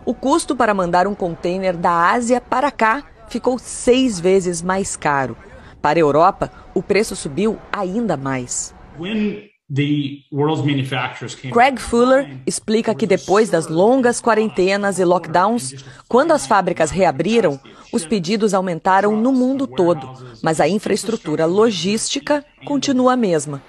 O 0.05 0.13
custo 0.13 0.55
para 0.55 0.73
mandar 0.73 1.07
um 1.07 1.15
container 1.15 1.75
da 1.75 2.11
Ásia 2.11 2.41
para 2.41 2.71
cá 2.71 3.03
ficou 3.27 3.57
seis 3.57 4.19
vezes 4.19 4.61
mais 4.61 4.95
caro. 4.95 5.37
Para 5.81 5.99
a 5.99 6.01
Europa, 6.01 6.51
o 6.73 6.81
preço 6.81 7.15
subiu 7.15 7.57
ainda 7.71 8.17
mais. 8.17 8.73
Craig 11.51 11.79
Fuller 11.79 12.37
explica 12.45 12.93
que 12.93 13.07
depois 13.07 13.49
das 13.49 13.67
longas 13.67 14.21
quarentenas 14.21 14.99
e 14.99 15.03
lockdowns, 15.03 15.83
quando 16.07 16.33
as 16.33 16.45
fábricas 16.45 16.91
reabriram, 16.91 17.59
os 17.91 18.05
pedidos 18.05 18.53
aumentaram 18.53 19.19
no 19.19 19.31
mundo 19.31 19.65
todo, 19.65 20.07
mas 20.43 20.61
a 20.61 20.67
infraestrutura 20.67 21.47
logística 21.47 22.45
continua 22.63 23.13
a 23.13 23.17
mesma. 23.17 23.59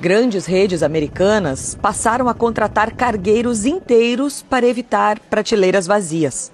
Grandes 0.00 0.46
redes 0.46 0.82
americanas 0.82 1.78
passaram 1.80 2.28
a 2.28 2.34
contratar 2.34 2.96
cargueiros 2.96 3.64
inteiros 3.66 4.42
para 4.42 4.66
evitar 4.66 5.20
prateleiras 5.20 5.86
vazias. 5.86 6.50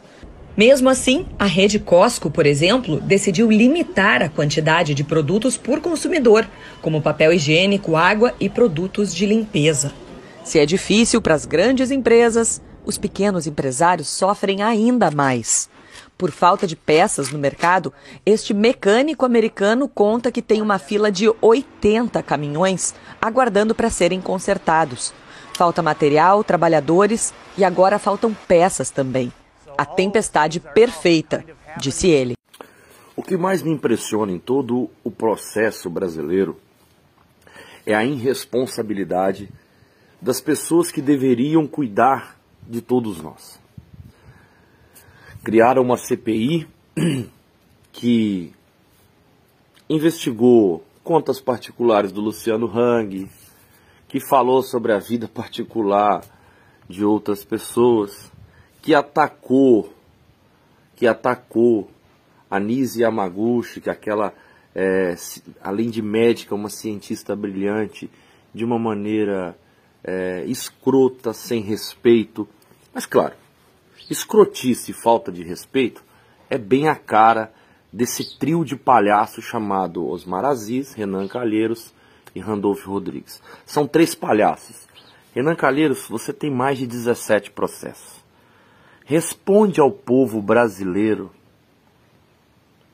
Mesmo 0.56 0.88
assim, 0.88 1.26
a 1.38 1.44
rede 1.44 1.78
Costco, 1.78 2.30
por 2.30 2.46
exemplo, 2.46 2.98
decidiu 2.98 3.50
limitar 3.50 4.22
a 4.22 4.28
quantidade 4.30 4.94
de 4.94 5.04
produtos 5.04 5.58
por 5.58 5.82
consumidor, 5.82 6.48
como 6.80 7.02
papel 7.02 7.34
higiênico, 7.34 7.94
água 7.94 8.32
e 8.40 8.48
produtos 8.48 9.14
de 9.14 9.26
limpeza. 9.26 9.92
Se 10.42 10.58
é 10.58 10.64
difícil 10.64 11.20
para 11.20 11.34
as 11.34 11.44
grandes 11.44 11.90
empresas, 11.90 12.62
os 12.86 12.96
pequenos 12.96 13.46
empresários 13.46 14.08
sofrem 14.08 14.62
ainda 14.62 15.10
mais. 15.10 15.68
Por 16.16 16.30
falta 16.30 16.66
de 16.66 16.74
peças 16.74 17.30
no 17.30 17.38
mercado, 17.38 17.92
este 18.24 18.54
mecânico 18.54 19.26
americano 19.26 19.86
conta 19.86 20.32
que 20.32 20.40
tem 20.40 20.62
uma 20.62 20.78
fila 20.78 21.12
de 21.12 21.30
80 21.42 22.22
caminhões 22.22 22.94
aguardando 23.20 23.74
para 23.74 23.90
serem 23.90 24.22
consertados. 24.22 25.12
Falta 25.52 25.82
material, 25.82 26.42
trabalhadores 26.42 27.34
e 27.58 27.64
agora 27.64 27.98
faltam 27.98 28.34
peças 28.48 28.88
também. 28.88 29.30
A 29.78 29.84
tempestade 29.84 30.60
perfeita, 30.60 31.44
disse 31.78 32.08
ele. 32.08 32.34
O 33.14 33.22
que 33.22 33.36
mais 33.36 33.62
me 33.62 33.70
impressiona 33.70 34.32
em 34.32 34.38
todo 34.38 34.90
o 35.02 35.10
processo 35.10 35.88
brasileiro 35.88 36.58
é 37.84 37.94
a 37.94 38.04
irresponsabilidade 38.04 39.48
das 40.20 40.40
pessoas 40.40 40.90
que 40.90 41.00
deveriam 41.00 41.66
cuidar 41.66 42.38
de 42.62 42.80
todos 42.80 43.20
nós. 43.22 43.60
Criaram 45.44 45.82
uma 45.82 45.96
CPI 45.96 46.66
que 47.92 48.52
investigou 49.88 50.84
contas 51.04 51.40
particulares 51.40 52.10
do 52.10 52.20
Luciano 52.20 52.66
Hang, 52.66 53.30
que 54.08 54.20
falou 54.20 54.62
sobre 54.62 54.92
a 54.92 54.98
vida 54.98 55.28
particular 55.28 56.24
de 56.88 57.04
outras 57.04 57.44
pessoas 57.44 58.32
que 58.86 58.94
atacou, 58.94 59.92
que 60.94 61.08
atacou 61.08 61.90
a 62.48 62.60
Nise 62.60 63.02
Yamaguchi, 63.02 63.80
que 63.80 63.88
é 63.90 63.92
aquela, 63.92 64.32
é, 64.72 65.12
além 65.60 65.90
de 65.90 66.00
médica, 66.00 66.54
uma 66.54 66.68
cientista 66.68 67.34
brilhante, 67.34 68.08
de 68.54 68.64
uma 68.64 68.78
maneira 68.78 69.58
é, 70.04 70.44
escrota, 70.46 71.32
sem 71.32 71.62
respeito. 71.62 72.48
Mas 72.94 73.06
claro, 73.06 73.34
escrotice 74.08 74.92
e 74.92 74.94
falta 74.94 75.32
de 75.32 75.42
respeito 75.42 76.04
é 76.48 76.56
bem 76.56 76.86
a 76.86 76.94
cara 76.94 77.52
desse 77.92 78.38
trio 78.38 78.64
de 78.64 78.76
palhaços 78.76 79.44
chamado 79.44 80.06
Osmar 80.06 80.44
Aziz, 80.44 80.92
Renan 80.92 81.26
Calheiros 81.26 81.92
e 82.36 82.38
Randolfo 82.38 82.88
Rodrigues. 82.88 83.42
São 83.64 83.84
três 83.84 84.14
palhaços. 84.14 84.86
Renan 85.34 85.56
Calheiros, 85.56 86.06
você 86.08 86.32
tem 86.32 86.52
mais 86.52 86.78
de 86.78 86.86
17 86.86 87.50
processos. 87.50 88.24
Responde 89.08 89.80
ao 89.80 89.88
povo 89.88 90.42
brasileiro 90.42 91.30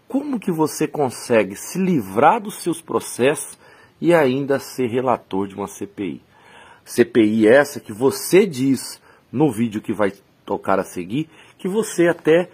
como 0.07 0.39
que 0.39 0.53
você 0.53 0.87
consegue 0.87 1.57
se 1.57 1.79
livrar 1.79 2.39
dos 2.39 2.57
seus 2.57 2.83
processos 2.83 3.59
e 3.99 4.13
ainda 4.13 4.59
ser 4.59 4.89
relator 4.89 5.49
de 5.49 5.55
uma 5.55 5.67
CPI. 5.67 6.21
CPI 6.85 7.49
essa 7.49 7.81
que 7.81 7.95
você 7.95 8.45
diz 8.47 9.01
no 9.33 9.51
vídeo 9.51 9.81
que 9.81 9.95
vai 9.95 10.13
tocar 10.45 10.79
a 10.79 10.85
seguir 10.85 11.31
que 11.57 11.67
você 11.67 12.09
até 12.09 12.51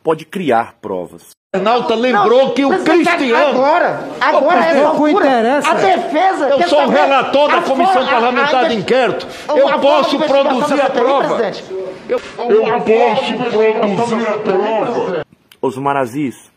pode 0.00 0.24
criar 0.24 0.76
provas. 0.80 1.30
Arnalta 1.52 1.96
lembrou 1.96 2.46
não, 2.46 2.54
que 2.54 2.64
o 2.64 2.84
Cristiano. 2.84 3.58
Agora, 3.58 4.08
agora 4.20 4.66
é 4.66 4.82
loucura. 4.82 5.58
A 5.66 5.74
defesa. 5.74 6.48
Eu 6.48 6.68
sou 6.68 6.84
o 6.84 6.88
relator 6.88 7.50
da 7.50 7.62
Comissão 7.62 8.06
Parlamentar 8.06 8.68
de 8.68 8.76
Inquérito. 8.76 9.26
Eu 9.48 9.80
posso 9.80 10.16
produzir 10.16 10.80
a 10.80 10.90
prova. 10.90 11.83
Eu, 12.08 12.18
eu 12.18 12.62
posso 12.84 13.36
produzir 13.36 14.28
a 14.28 14.38
prova. 14.38 15.26
Osmar 15.60 15.96
Aziz, 15.96 16.52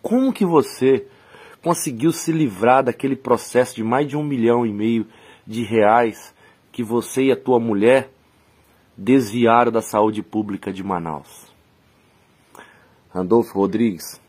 como 0.00 0.32
que 0.32 0.46
você 0.46 1.06
conseguiu 1.60 2.12
se 2.12 2.30
livrar 2.30 2.84
daquele 2.84 3.16
processo 3.16 3.74
de 3.74 3.82
mais 3.82 4.06
de 4.06 4.16
um 4.16 4.22
milhão 4.22 4.64
e 4.64 4.72
meio 4.72 5.06
de 5.44 5.64
reais 5.64 6.32
que 6.70 6.84
você 6.84 7.24
e 7.24 7.32
a 7.32 7.36
tua 7.36 7.58
mulher 7.58 8.10
desviaram 8.96 9.72
da 9.72 9.82
saúde 9.82 10.22
pública 10.22 10.72
de 10.72 10.84
Manaus? 10.84 11.52
Randolfo 13.12 13.58
Rodrigues, 13.58 14.20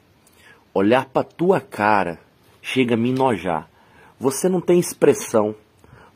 olhar 0.74 1.06
para 1.06 1.24
tua 1.24 1.62
cara 1.62 2.20
chega 2.64 2.96
a 2.96 2.98
me 2.98 3.12
enojar. 3.12 3.70
Você 4.20 4.50
não 4.50 4.60
tem 4.60 4.80
expressão, 4.80 5.56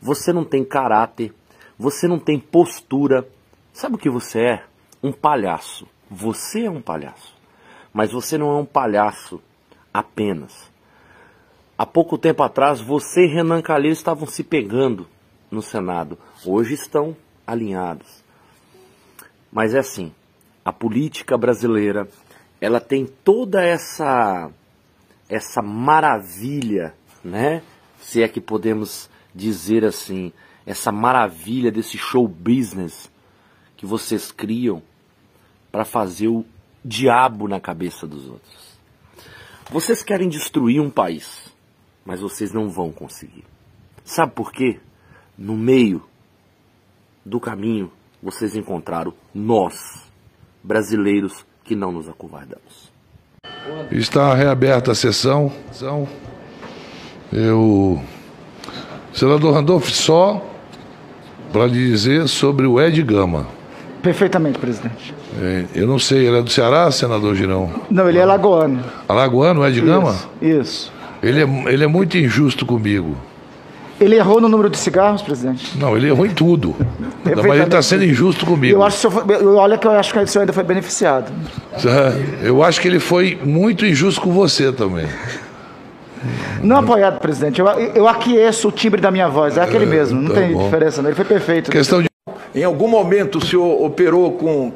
você 0.02 0.34
não 0.34 0.44
tem 0.44 0.64
caráter, 0.66 1.32
você 1.78 2.08
não 2.08 2.18
tem 2.18 2.40
postura, 2.40 3.28
Sabe 3.76 3.96
o 3.96 3.98
que 3.98 4.10
você 4.10 4.40
é? 4.40 4.64
Um 5.04 5.12
palhaço. 5.12 5.86
Você 6.10 6.64
é 6.64 6.72
um 6.72 6.82
palhaço. 6.82 7.36
Mas 7.94 8.10
você 8.10 8.38
não 8.38 8.50
é 8.52 8.62
um 8.62 8.66
palhaço 8.66 9.42
apenas. 9.94 10.72
Há 11.78 11.86
pouco 11.86 12.18
tempo 12.18 12.42
atrás, 12.42 12.80
você 12.80 13.26
e 13.26 13.34
Renan 13.34 13.62
Calheiros 13.62 13.98
estavam 13.98 14.26
se 14.26 14.46
pegando 14.46 15.06
no 15.52 15.62
Senado. 15.62 16.18
Hoje 16.46 16.74
estão 16.74 17.18
alinhados. 17.46 18.24
Mas 19.52 19.74
é 19.74 19.80
assim, 19.80 20.14
a 20.64 20.72
política 20.72 21.38
brasileira, 21.38 22.08
ela 22.62 22.80
tem 22.80 23.06
toda 23.06 23.62
essa 23.62 24.50
essa 25.28 25.62
maravilha, 25.62 26.96
né? 27.22 27.62
Se 28.00 28.24
é 28.24 28.30
que 28.30 28.40
podemos 28.40 29.10
dizer 29.34 29.84
assim, 29.84 30.32
essa 30.66 30.94
maravilha 30.94 31.70
desse 31.70 31.98
show 31.98 32.26
business 32.26 33.14
que 33.78 33.86
vocês 33.86 34.32
criam 34.32 34.82
para 35.72 35.86
fazer 35.86 36.28
o 36.28 36.46
diabo 36.84 37.48
na 37.48 37.60
cabeça 37.60 38.08
dos 38.08 38.30
outros. 38.30 38.76
Vocês 39.72 40.04
querem 40.04 40.30
destruir 40.30 40.80
um 40.80 40.90
país, 40.90 41.54
mas 42.06 42.22
vocês 42.22 42.52
não 42.52 42.70
vão 42.70 42.92
conseguir. 42.92 43.44
Sabe 44.04 44.34
por 44.34 44.52
quê? 44.52 44.80
No 45.38 45.58
meio 45.58 46.04
do 47.26 47.40
caminho, 47.40 47.92
vocês 48.22 48.56
encontraram 48.56 49.14
nós, 49.34 50.04
brasileiros, 50.64 51.46
que 51.64 51.76
não 51.76 51.92
nos 51.92 52.08
acovardamos. 52.08 52.94
Está 53.92 54.34
reaberta 54.36 54.92
a 54.92 54.96
sessão. 54.96 55.52
Eu. 57.34 58.02
Senador 59.14 59.56
Randolph, 59.56 59.90
só 59.90 60.46
para 61.52 61.66
lhe 61.66 61.90
dizer 61.90 62.28
sobre 62.28 62.68
o 62.68 62.80
Ed 62.80 63.02
Gama. 63.02 63.48
Perfeitamente, 64.06 64.60
presidente. 64.60 65.16
É, 65.42 65.66
eu 65.74 65.88
não 65.88 65.98
sei, 65.98 66.28
ele 66.28 66.38
é 66.38 66.42
do 66.44 66.50
Ceará, 66.52 66.92
senador 66.92 67.34
Girão? 67.34 67.72
Não, 67.90 68.08
ele 68.08 68.20
é 68.20 68.26
lagoano. 68.26 68.84
Alagoano, 69.10 69.62
o 69.62 69.68
Ed 69.68 69.82
Gama? 69.82 70.16
Isso. 70.40 70.94
Ele 71.24 71.42
é, 71.42 71.74
ele 71.74 71.84
é 71.84 71.88
muito 71.88 72.16
injusto 72.16 72.68
comigo. 72.68 73.18
Ele 74.00 74.16
errou 74.16 74.40
no 74.40 74.48
número 74.48 74.70
de 74.70 74.78
cigarros, 74.78 75.24
presidente? 75.24 75.76
Não, 75.76 75.98
ele 75.98 76.08
errou 76.08 76.24
em 76.24 76.30
tudo. 76.30 76.76
Não, 77.00 77.10
mas 77.36 77.46
ele 77.46 77.64
está 77.64 77.82
sendo 77.82 78.04
injusto 78.04 78.46
comigo. 78.46 78.78
Eu 78.78 78.84
acho 78.84 79.08
que 79.08 79.12
foi, 79.12 79.44
olha 79.44 79.76
que 79.76 79.88
eu 79.88 79.92
acho 79.92 80.14
que 80.14 80.20
o 80.20 80.28
senhor 80.28 80.44
ainda 80.44 80.54
foi 80.54 80.64
beneficiado. 80.64 81.32
É, 81.84 82.48
eu 82.48 82.64
acho 82.64 82.80
que 82.80 82.88
ele 82.88 83.00
foi 83.00 83.40
muito 83.44 83.86
injusto 83.86 84.22
com 84.22 84.32
você 84.32 84.72
também. 84.72 85.08
Não 86.62 86.78
apoiado, 86.78 87.20
presidente. 87.20 87.60
Eu, 87.60 87.68
eu 87.68 88.08
aqueço 88.08 88.70
o 88.70 88.72
timbre 88.72 89.02
da 89.02 89.10
minha 89.10 89.28
voz. 89.28 89.58
É 89.58 89.64
aquele 89.64 89.86
mesmo. 89.86 90.22
Não 90.22 90.30
tá 90.30 90.42
tem 90.42 90.54
bom. 90.54 90.64
diferença, 90.64 91.02
não. 91.02 91.10
Ele 91.10 91.16
foi 91.16 91.26
perfeito. 91.26 91.70
Questão 91.72 92.02
de... 92.02 92.15
Em 92.56 92.64
algum 92.64 92.88
momento 92.88 93.38
o 93.38 93.46
senhor 93.46 93.84
operou 93.84 94.32
com, 94.32 94.72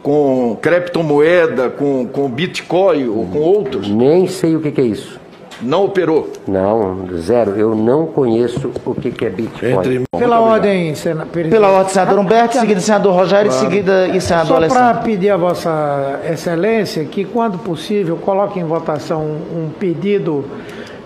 com 0.00 0.56
criptomoeda, 0.62 1.68
com, 1.68 2.06
com 2.06 2.30
Bitcoin 2.30 3.08
ou 3.08 3.26
com 3.26 3.38
outros? 3.40 3.88
Nem 3.88 4.28
sei 4.28 4.54
o 4.54 4.60
que, 4.60 4.70
que 4.70 4.80
é 4.80 4.84
isso. 4.84 5.18
Não 5.60 5.86
operou? 5.86 6.32
Não, 6.46 7.06
zero. 7.18 7.56
Eu 7.58 7.74
não 7.74 8.06
conheço 8.06 8.70
o 8.86 8.94
que, 8.94 9.10
que 9.10 9.26
é 9.26 9.30
Bitcoin. 9.30 9.72
Entre... 9.72 10.02
Pela 10.16 10.40
ordem, 10.40 10.94
sena... 10.94 11.26
Pela 11.26 11.70
ordem, 11.70 11.92
senador 11.92 12.18
Humberto, 12.20 12.56
ah, 12.56 12.60
seguida 12.60 12.80
senador 12.80 13.14
Rogério, 13.14 13.50
claro. 13.50 13.66
seguida 13.66 14.08
e 14.08 14.20
senador 14.20 14.46
Só 14.46 14.56
Alessandro. 14.56 14.84
Só 14.84 14.92
para 14.92 15.02
pedir 15.02 15.30
a 15.30 15.36
vossa 15.36 16.20
excelência 16.30 17.04
que, 17.04 17.24
quando 17.24 17.58
possível, 17.58 18.16
coloque 18.16 18.60
em 18.60 18.64
votação 18.64 19.22
um, 19.22 19.64
um 19.64 19.70
pedido 19.70 20.44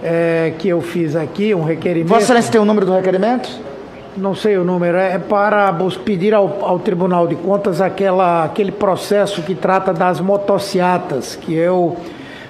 é, 0.02 0.52
que 0.59 0.68
eu 0.68 0.83
fiz 0.83 1.16
aqui, 1.16 1.54
um 1.54 1.64
requerimento. 1.64 2.11
Vossa 2.11 2.25
excelência 2.25 2.52
tem 2.52 2.61
o 2.61 2.66
número 2.66 2.85
do 2.85 2.92
requerimento? 2.92 3.74
Não 4.16 4.33
sei 4.33 4.56
o 4.56 4.62
número, 4.62 4.97
é 4.97 5.18
para 5.18 5.75
pedir 6.04 6.35
ao, 6.35 6.64
ao 6.64 6.78
Tribunal 6.78 7.26
de 7.26 7.35
Contas 7.35 7.80
aquela, 7.80 8.44
aquele 8.44 8.71
processo 8.71 9.42
que 9.42 9.56
trata 9.56 9.92
das 9.92 10.21
motociatas, 10.21 11.35
que 11.35 11.52
eu 11.52 11.97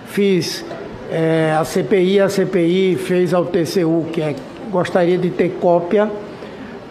fiz 0.07 0.63
é, 1.11 1.57
a 1.59 1.65
CPI, 1.65 2.21
a 2.21 2.29
CPI 2.29 2.97
fez 2.97 3.33
ao 3.33 3.47
TCU, 3.47 4.05
que 4.13 4.21
é, 4.21 4.37
gostaria 4.71 5.17
de 5.17 5.31
ter 5.31 5.57
cópia 5.59 6.11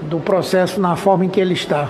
do 0.01 0.17
processo 0.19 0.81
na 0.81 0.95
forma 0.95 1.25
em 1.25 1.29
que 1.29 1.39
ele 1.39 1.53
está. 1.53 1.89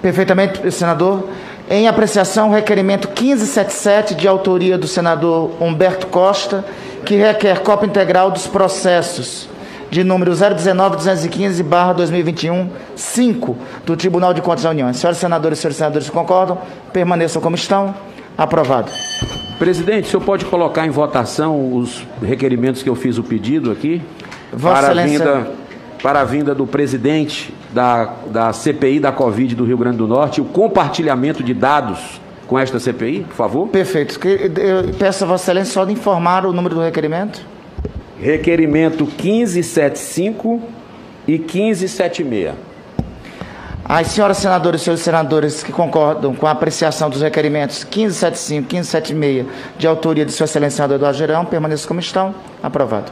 Perfeitamente, 0.00 0.70
senador. 0.70 1.28
Em 1.68 1.88
apreciação, 1.88 2.50
requerimento 2.50 3.08
1577, 3.08 4.14
de 4.14 4.28
autoria 4.28 4.78
do 4.78 4.86
senador 4.86 5.50
Humberto 5.60 6.06
Costa, 6.06 6.64
que 7.04 7.16
requer 7.16 7.58
cópia 7.58 7.86
integral 7.86 8.30
dos 8.30 8.46
processos 8.46 9.50
de 9.92 10.02
número 10.02 10.32
019-215-2021, 10.32 12.66
5, 12.96 13.56
do 13.84 13.94
Tribunal 13.94 14.32
de 14.32 14.40
Contas 14.40 14.62
da 14.62 14.70
União. 14.70 14.90
Senhoras 14.94 15.18
senadores 15.18 15.58
e 15.58 15.60
senhores 15.60 15.76
senadores 15.76 16.08
concordam, 16.08 16.56
permaneçam 16.94 17.42
como 17.42 17.54
estão. 17.54 17.94
Aprovado. 18.38 18.90
Presidente, 19.58 20.06
o 20.06 20.10
senhor 20.10 20.24
pode 20.24 20.46
colocar 20.46 20.86
em 20.86 20.90
votação 20.90 21.76
os 21.76 22.06
requerimentos 22.22 22.82
que 22.82 22.88
eu 22.88 22.94
fiz 22.94 23.18
o 23.18 23.22
pedido 23.22 23.70
aqui? 23.70 24.00
Vossa 24.50 24.80
para, 24.80 25.02
a 25.02 25.04
vinda, 25.04 25.50
para 26.02 26.22
a 26.22 26.24
vinda 26.24 26.54
do 26.54 26.66
presidente 26.66 27.52
da, 27.70 28.14
da 28.30 28.50
CPI 28.54 28.98
da 28.98 29.12
Covid 29.12 29.54
do 29.54 29.66
Rio 29.66 29.76
Grande 29.76 29.98
do 29.98 30.08
Norte, 30.08 30.40
o 30.40 30.46
compartilhamento 30.46 31.44
de 31.44 31.52
dados 31.52 32.18
com 32.46 32.58
esta 32.58 32.80
CPI, 32.80 33.26
por 33.28 33.34
favor? 33.34 33.68
Perfeito. 33.68 34.18
Eu 34.26 34.94
peço 34.98 35.24
a 35.24 35.26
Vossa 35.26 35.44
Excelência 35.44 35.74
só 35.74 35.84
de 35.84 35.92
informar 35.92 36.46
o 36.46 36.52
número 36.54 36.76
do 36.76 36.80
requerimento. 36.80 37.52
Requerimento 38.22 39.04
1575 39.04 40.62
e 41.26 41.32
1576. 41.32 42.54
As 43.84 44.06
senhoras 44.06 44.36
senadoras 44.36 44.80
e 44.80 44.84
senhores 44.84 45.02
senadores 45.02 45.62
que 45.64 45.72
concordam 45.72 46.32
com 46.32 46.46
a 46.46 46.52
apreciação 46.52 47.10
dos 47.10 47.20
requerimentos 47.20 47.84
1575 47.84 48.68
e 48.70 48.76
1576 48.76 49.46
de 49.76 49.86
autoria 49.88 50.24
de 50.24 50.30
Sua 50.30 50.44
Excelência 50.44 50.84
Eduardo 50.84 51.18
Gerão, 51.18 51.44
permaneçam 51.44 51.88
como 51.88 51.98
estão. 51.98 52.32
Aprovado. 52.62 53.10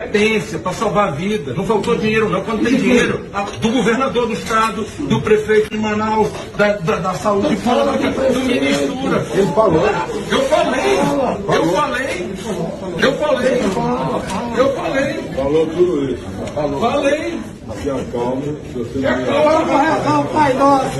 Competência 0.00 0.58
para 0.58 0.72
salvar 0.72 1.08
a 1.08 1.10
vida. 1.10 1.52
Não 1.52 1.66
faltou 1.66 1.94
dinheiro, 1.94 2.30
não. 2.30 2.42
Quando 2.42 2.64
tem 2.64 2.74
dinheiro, 2.74 3.26
do 3.60 3.68
governador 3.68 4.26
do 4.26 4.32
estado, 4.32 4.86
do 4.98 5.20
prefeito 5.20 5.68
de 5.68 5.76
Manaus, 5.76 6.28
da, 6.56 6.72
da, 6.78 6.96
da 6.96 7.14
saúde 7.14 7.54
pública, 7.56 8.10
do 8.32 8.40
ministro. 8.40 8.94
Ele 9.34 9.52
falou. 9.52 9.86
Eu 10.30 10.40
falei, 10.44 10.96
eu 10.96 11.66
falei, 11.66 12.34
eu 13.02 13.12
falei, 13.12 13.60
eu 14.56 14.72
falei. 14.72 15.14
Falou 15.36 15.66
tudo 15.66 16.10
isso. 16.10 16.24
Falou. 16.54 16.80
Falei. 16.80 17.38
Se 17.82 17.90
acalme, 17.90 18.56
se 18.72 18.78
você 18.78 18.98
não 18.98 19.02
me 19.02 19.86
acalme. 19.86 20.28
Pai 20.32 20.54
nosso. 20.54 20.96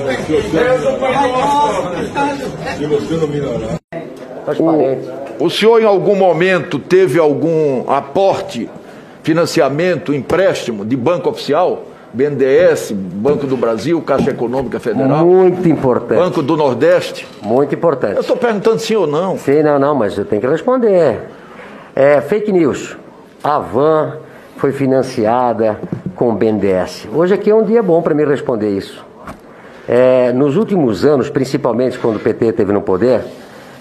Se 2.77 2.87
você 2.87 3.15
não 3.15 3.29
melhorar. 3.29 3.81
O, 5.39 5.47
o 5.47 5.51
senhor 5.51 5.81
em 5.81 5.87
algum 5.87 6.15
momento 6.15 6.79
teve 6.79 7.19
algum 7.19 7.91
aporte 7.91 8.69
financiamento, 9.31 10.13
empréstimo 10.13 10.85
de 10.85 10.97
banco 10.97 11.31
oficial, 11.31 11.85
BNDES, 12.13 12.91
Banco 12.91 13.47
do 13.47 13.57
Brasil, 13.57 14.03
Caixa 14.03 14.31
Econômica 14.31 14.81
Federal. 14.81 15.25
Muito 15.25 15.69
importante. 15.69 16.19
Banco 16.19 16.43
do 16.43 16.57
Nordeste. 16.57 17.29
Muito 17.41 17.73
importante. 17.73 18.17
Eu 18.17 18.23
estou 18.23 18.37
perguntando 18.37 18.81
sim 18.81 18.97
ou 18.97 19.07
não. 19.07 19.39
Sim, 19.39 19.63
não, 19.63 19.79
não, 19.79 19.95
mas 19.95 20.19
eu 20.19 20.25
tenho 20.25 20.41
que 20.41 20.49
responder. 20.49 21.21
É 21.95 22.21
fake 22.21 22.51
news. 22.51 22.97
A 23.45 23.61
van 23.61 24.17
foi 24.57 24.73
financiada 24.73 25.79
com 26.17 26.31
o 26.31 26.33
BNDES. 26.33 27.07
Hoje 27.15 27.35
aqui 27.35 27.51
é 27.51 27.55
um 27.55 27.63
dia 27.63 27.85
bom 27.85 28.03
para 28.03 28.13
me 28.13 28.25
responder 28.25 28.77
isso. 28.77 29.07
É, 29.89 30.33
nos 30.33 30.57
últimos 30.57 31.05
anos, 31.05 31.31
principalmente 31.31 32.01
quando 32.01 32.17
o 32.17 32.21
PT 32.21 32.47
esteve 32.47 32.73
no 32.73 32.83
poder, 32.83 33.23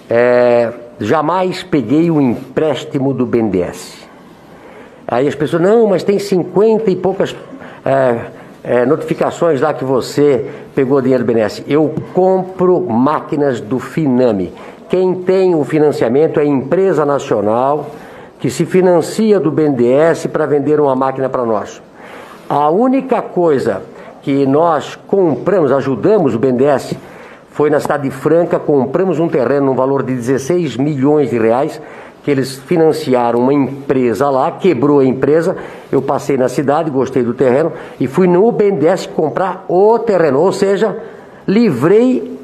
é, 0.08 0.72
jamais 1.00 1.64
peguei 1.64 2.08
o 2.08 2.20
empréstimo 2.20 3.12
do 3.12 3.26
BNDES. 3.26 4.09
Aí 5.10 5.26
as 5.26 5.34
pessoas, 5.34 5.60
não, 5.60 5.88
mas 5.88 6.04
tem 6.04 6.18
50 6.18 6.88
e 6.90 6.94
poucas 6.94 7.34
é, 7.84 8.20
é, 8.62 8.86
notificações 8.86 9.60
lá 9.60 9.74
que 9.74 9.84
você 9.84 10.46
pegou 10.74 11.00
dinheiro 11.00 11.24
do 11.24 11.26
BNDES. 11.26 11.64
Eu 11.66 11.92
compro 12.14 12.80
máquinas 12.80 13.60
do 13.60 13.80
Finame. 13.80 14.52
Quem 14.88 15.14
tem 15.14 15.54
o 15.54 15.64
financiamento 15.64 16.38
é 16.38 16.44
empresa 16.44 17.04
nacional 17.04 17.90
que 18.38 18.48
se 18.50 18.64
financia 18.64 19.40
do 19.40 19.50
BNDES 19.50 20.26
para 20.26 20.46
vender 20.46 20.80
uma 20.80 20.94
máquina 20.94 21.28
para 21.28 21.44
nós. 21.44 21.82
A 22.48 22.70
única 22.70 23.20
coisa 23.20 23.82
que 24.22 24.46
nós 24.46 24.96
compramos, 25.06 25.72
ajudamos 25.72 26.34
o 26.34 26.38
BNDES, 26.38 26.94
foi 27.50 27.68
na 27.68 27.80
cidade 27.80 28.04
de 28.04 28.10
Franca, 28.10 28.58
compramos 28.58 29.18
um 29.18 29.28
terreno 29.28 29.66
no 29.66 29.74
valor 29.74 30.02
de 30.02 30.14
16 30.14 30.76
milhões 30.76 31.30
de 31.30 31.38
reais 31.38 31.80
que 32.30 32.32
eles 32.32 32.54
financiaram 32.54 33.40
uma 33.40 33.52
empresa 33.52 34.30
lá, 34.30 34.52
quebrou 34.52 35.00
a 35.00 35.04
empresa. 35.04 35.56
Eu 35.90 36.00
passei 36.00 36.36
na 36.36 36.48
cidade, 36.48 36.88
gostei 36.88 37.24
do 37.24 37.34
terreno 37.34 37.72
e 37.98 38.06
fui 38.06 38.28
no 38.28 38.52
BNDES 38.52 39.06
comprar 39.06 39.64
o 39.68 39.98
terreno, 39.98 40.40
ou 40.40 40.52
seja, 40.52 40.96
livrei 41.46 42.38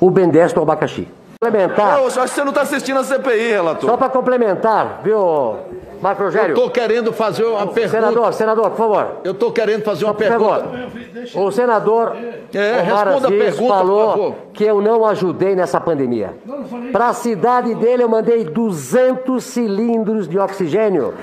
o 0.00 0.10
BNDES 0.10 0.52
do 0.52 0.62
abacaxi. 0.62 1.06
Complementar. 1.40 1.98
Eu 1.98 2.06
acho 2.06 2.20
que 2.20 2.28
você 2.30 2.40
não 2.40 2.48
está 2.48 2.62
assistindo 2.62 2.98
a 2.98 3.04
CPI, 3.04 3.52
relator. 3.52 3.88
Só 3.88 3.96
para 3.96 4.08
complementar, 4.08 5.02
viu, 5.04 5.56
Marco 6.00 6.22
Rogério? 6.22 6.50
Eu 6.50 6.54
estou 6.54 6.70
querendo 6.70 7.12
fazer 7.12 7.44
uma 7.44 7.66
pergunta. 7.66 7.88
Senador, 7.88 8.32
senador, 8.32 8.70
por 8.70 8.76
favor. 8.76 9.06
Eu 9.24 9.32
estou 9.32 9.52
querendo 9.52 9.82
fazer 9.82 10.04
uma 10.04 10.14
por 10.14 10.26
pergunta. 10.26 10.64
Favor. 11.32 11.46
O 11.46 11.52
senador 11.52 12.16
é, 12.54 12.80
responda 12.80 13.28
a 13.28 13.30
pergunta, 13.30 13.74
falou 13.74 14.36
que 14.52 14.64
eu 14.64 14.80
não 14.80 15.04
ajudei 15.04 15.54
nessa 15.54 15.80
pandemia. 15.80 16.34
Para 16.92 17.08
a 17.08 17.12
cidade 17.12 17.74
dele 17.74 18.02
eu 18.02 18.08
mandei 18.08 18.44
200 18.44 19.42
cilindros 19.42 20.28
de 20.28 20.38
oxigênio. 20.38 21.14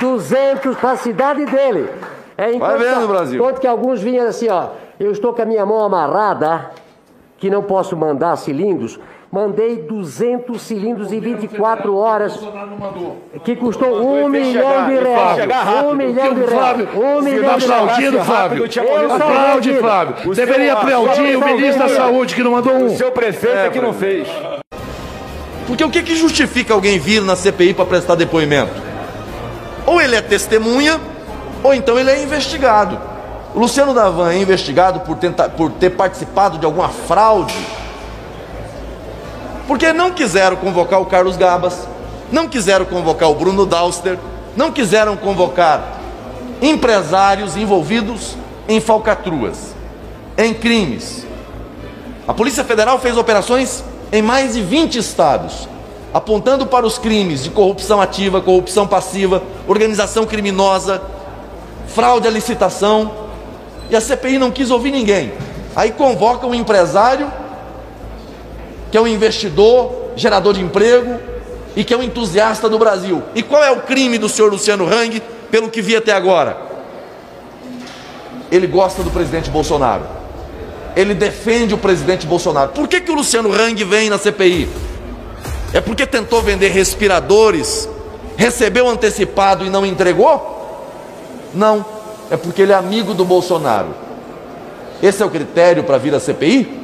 200 0.00 0.76
para 0.76 0.92
a 0.92 0.96
cidade 0.96 1.44
dele. 1.46 1.88
É, 2.36 2.52
Vai 2.58 2.78
vendo, 2.78 3.08
Brasil. 3.08 3.40
Enquanto 3.40 3.60
que 3.60 3.66
alguns 3.66 4.00
vinham 4.00 4.26
assim, 4.26 4.48
ó, 4.48 4.68
eu 4.98 5.10
estou 5.10 5.32
com 5.32 5.42
a 5.42 5.44
minha 5.44 5.66
mão 5.66 5.82
amarrada 5.82 6.70
que 7.36 7.50
não 7.50 7.62
posso 7.62 7.96
mandar 7.96 8.36
cilindros, 8.36 8.98
mandei 9.30 9.76
200 9.82 10.60
cilindros 10.60 11.12
em 11.12 11.20
24 11.20 11.94
horas, 11.94 12.38
que 13.44 13.54
custou 13.56 14.00
um 14.02 14.28
milhão 14.28 14.86
de 14.86 14.94
reais. 14.98 15.84
Um 15.84 15.94
milhão 15.94 16.34
de 16.34 16.40
reais. 16.44 16.88
Um 16.94 17.20
milhão 17.22 17.58
de 17.58 17.64
aplaudindo, 17.64 18.10
reais. 18.12 18.26
Fábio. 18.26 18.64
Aplaude. 19.14 19.74
Fábio. 19.74 20.30
O 20.30 20.34
Deveria 20.34 20.72
seu- 20.72 20.78
aplaudir 20.78 21.36
o 21.36 21.44
ministro 21.44 21.86
da. 21.86 21.94
Saúde 21.94 22.34
que 22.34 22.42
não 22.42 22.52
mandou 22.52 22.72
um. 22.74 22.86
O 22.86 22.96
seu 22.96 23.10
prefeito 23.10 23.56
é 23.56 23.70
que 23.70 23.80
não 23.80 23.92
fez. 23.92 24.28
Porque 25.66 25.84
o 25.84 25.90
que, 25.90 26.02
que 26.02 26.16
justifica 26.16 26.72
alguém 26.72 26.98
vir 26.98 27.20
na 27.22 27.36
CPI 27.36 27.74
para 27.74 27.84
prestar 27.84 28.14
depoimento? 28.14 28.72
Ou 29.84 30.00
ele 30.00 30.16
é 30.16 30.22
testemunha, 30.22 30.98
ou 31.62 31.74
então 31.74 31.98
ele 31.98 32.10
é 32.10 32.22
investigado. 32.22 32.98
O 33.54 33.58
Luciano 33.60 33.92
Davan 33.92 34.32
é 34.32 34.38
investigado 34.38 35.00
por, 35.00 35.16
tentar, 35.16 35.50
por 35.50 35.70
ter 35.72 35.90
participado 35.90 36.58
de 36.58 36.64
alguma 36.64 36.88
fraude. 36.88 37.54
Porque 39.68 39.92
não 39.92 40.10
quiseram 40.10 40.56
convocar 40.56 40.98
o 40.98 41.04
Carlos 41.04 41.36
Gabas, 41.36 41.86
não 42.32 42.48
quiseram 42.48 42.86
convocar 42.86 43.30
o 43.30 43.34
Bruno 43.34 43.66
Dauster, 43.66 44.18
não 44.56 44.72
quiseram 44.72 45.14
convocar 45.14 45.98
empresários 46.62 47.54
envolvidos 47.54 48.34
em 48.66 48.80
falcatruas, 48.80 49.74
em 50.38 50.54
crimes. 50.54 51.26
A 52.26 52.32
Polícia 52.32 52.64
Federal 52.64 52.98
fez 52.98 53.18
operações 53.18 53.84
em 54.10 54.22
mais 54.22 54.54
de 54.54 54.62
20 54.62 54.98
estados, 54.98 55.68
apontando 56.14 56.66
para 56.66 56.86
os 56.86 56.96
crimes 56.96 57.44
de 57.44 57.50
corrupção 57.50 58.00
ativa, 58.00 58.40
corrupção 58.40 58.86
passiva, 58.86 59.42
organização 59.66 60.24
criminosa, 60.24 61.02
fraude 61.88 62.26
à 62.26 62.30
licitação. 62.30 63.28
E 63.90 63.96
a 63.96 64.00
CPI 64.00 64.38
não 64.38 64.50
quis 64.50 64.70
ouvir 64.70 64.90
ninguém. 64.90 65.32
Aí 65.76 65.92
convoca 65.92 66.46
um 66.46 66.54
empresário, 66.54 67.30
que 68.90 68.96
é 68.96 69.00
um 69.00 69.06
investidor, 69.06 70.12
gerador 70.16 70.54
de 70.54 70.60
emprego 70.60 71.18
e 71.76 71.84
que 71.84 71.92
é 71.92 71.96
um 71.96 72.02
entusiasta 72.02 72.68
do 72.68 72.78
Brasil. 72.78 73.22
E 73.34 73.42
qual 73.42 73.62
é 73.62 73.70
o 73.70 73.82
crime 73.82 74.18
do 74.18 74.28
senhor 74.28 74.50
Luciano 74.50 74.86
Hang, 74.86 75.22
pelo 75.50 75.70
que 75.70 75.82
vi 75.82 75.96
até 75.96 76.12
agora? 76.12 76.56
Ele 78.50 78.66
gosta 78.66 79.02
do 79.02 79.10
presidente 79.10 79.50
Bolsonaro 79.50 80.18
ele 80.98 81.14
defende 81.14 81.72
o 81.72 81.78
presidente 81.78 82.26
Bolsonaro. 82.26 82.72
Por 82.72 82.88
que, 82.88 83.00
que 83.00 83.10
o 83.12 83.14
Luciano 83.14 83.52
Hang 83.52 83.84
vem 83.84 84.10
na 84.10 84.18
CPI? 84.18 84.68
É 85.72 85.80
porque 85.80 86.04
tentou 86.04 86.42
vender 86.42 86.70
respiradores, 86.70 87.88
recebeu 88.36 88.88
antecipado 88.88 89.64
e 89.64 89.70
não 89.70 89.86
entregou? 89.86 90.56
Não, 91.54 91.84
é 92.32 92.36
porque 92.36 92.62
ele 92.62 92.72
é 92.72 92.74
amigo 92.74 93.14
do 93.14 93.24
Bolsonaro. 93.24 93.94
Esse 95.00 95.22
é 95.22 95.26
o 95.26 95.30
critério 95.30 95.84
para 95.84 95.98
vir 95.98 96.12
à 96.16 96.18
CPI? 96.18 96.77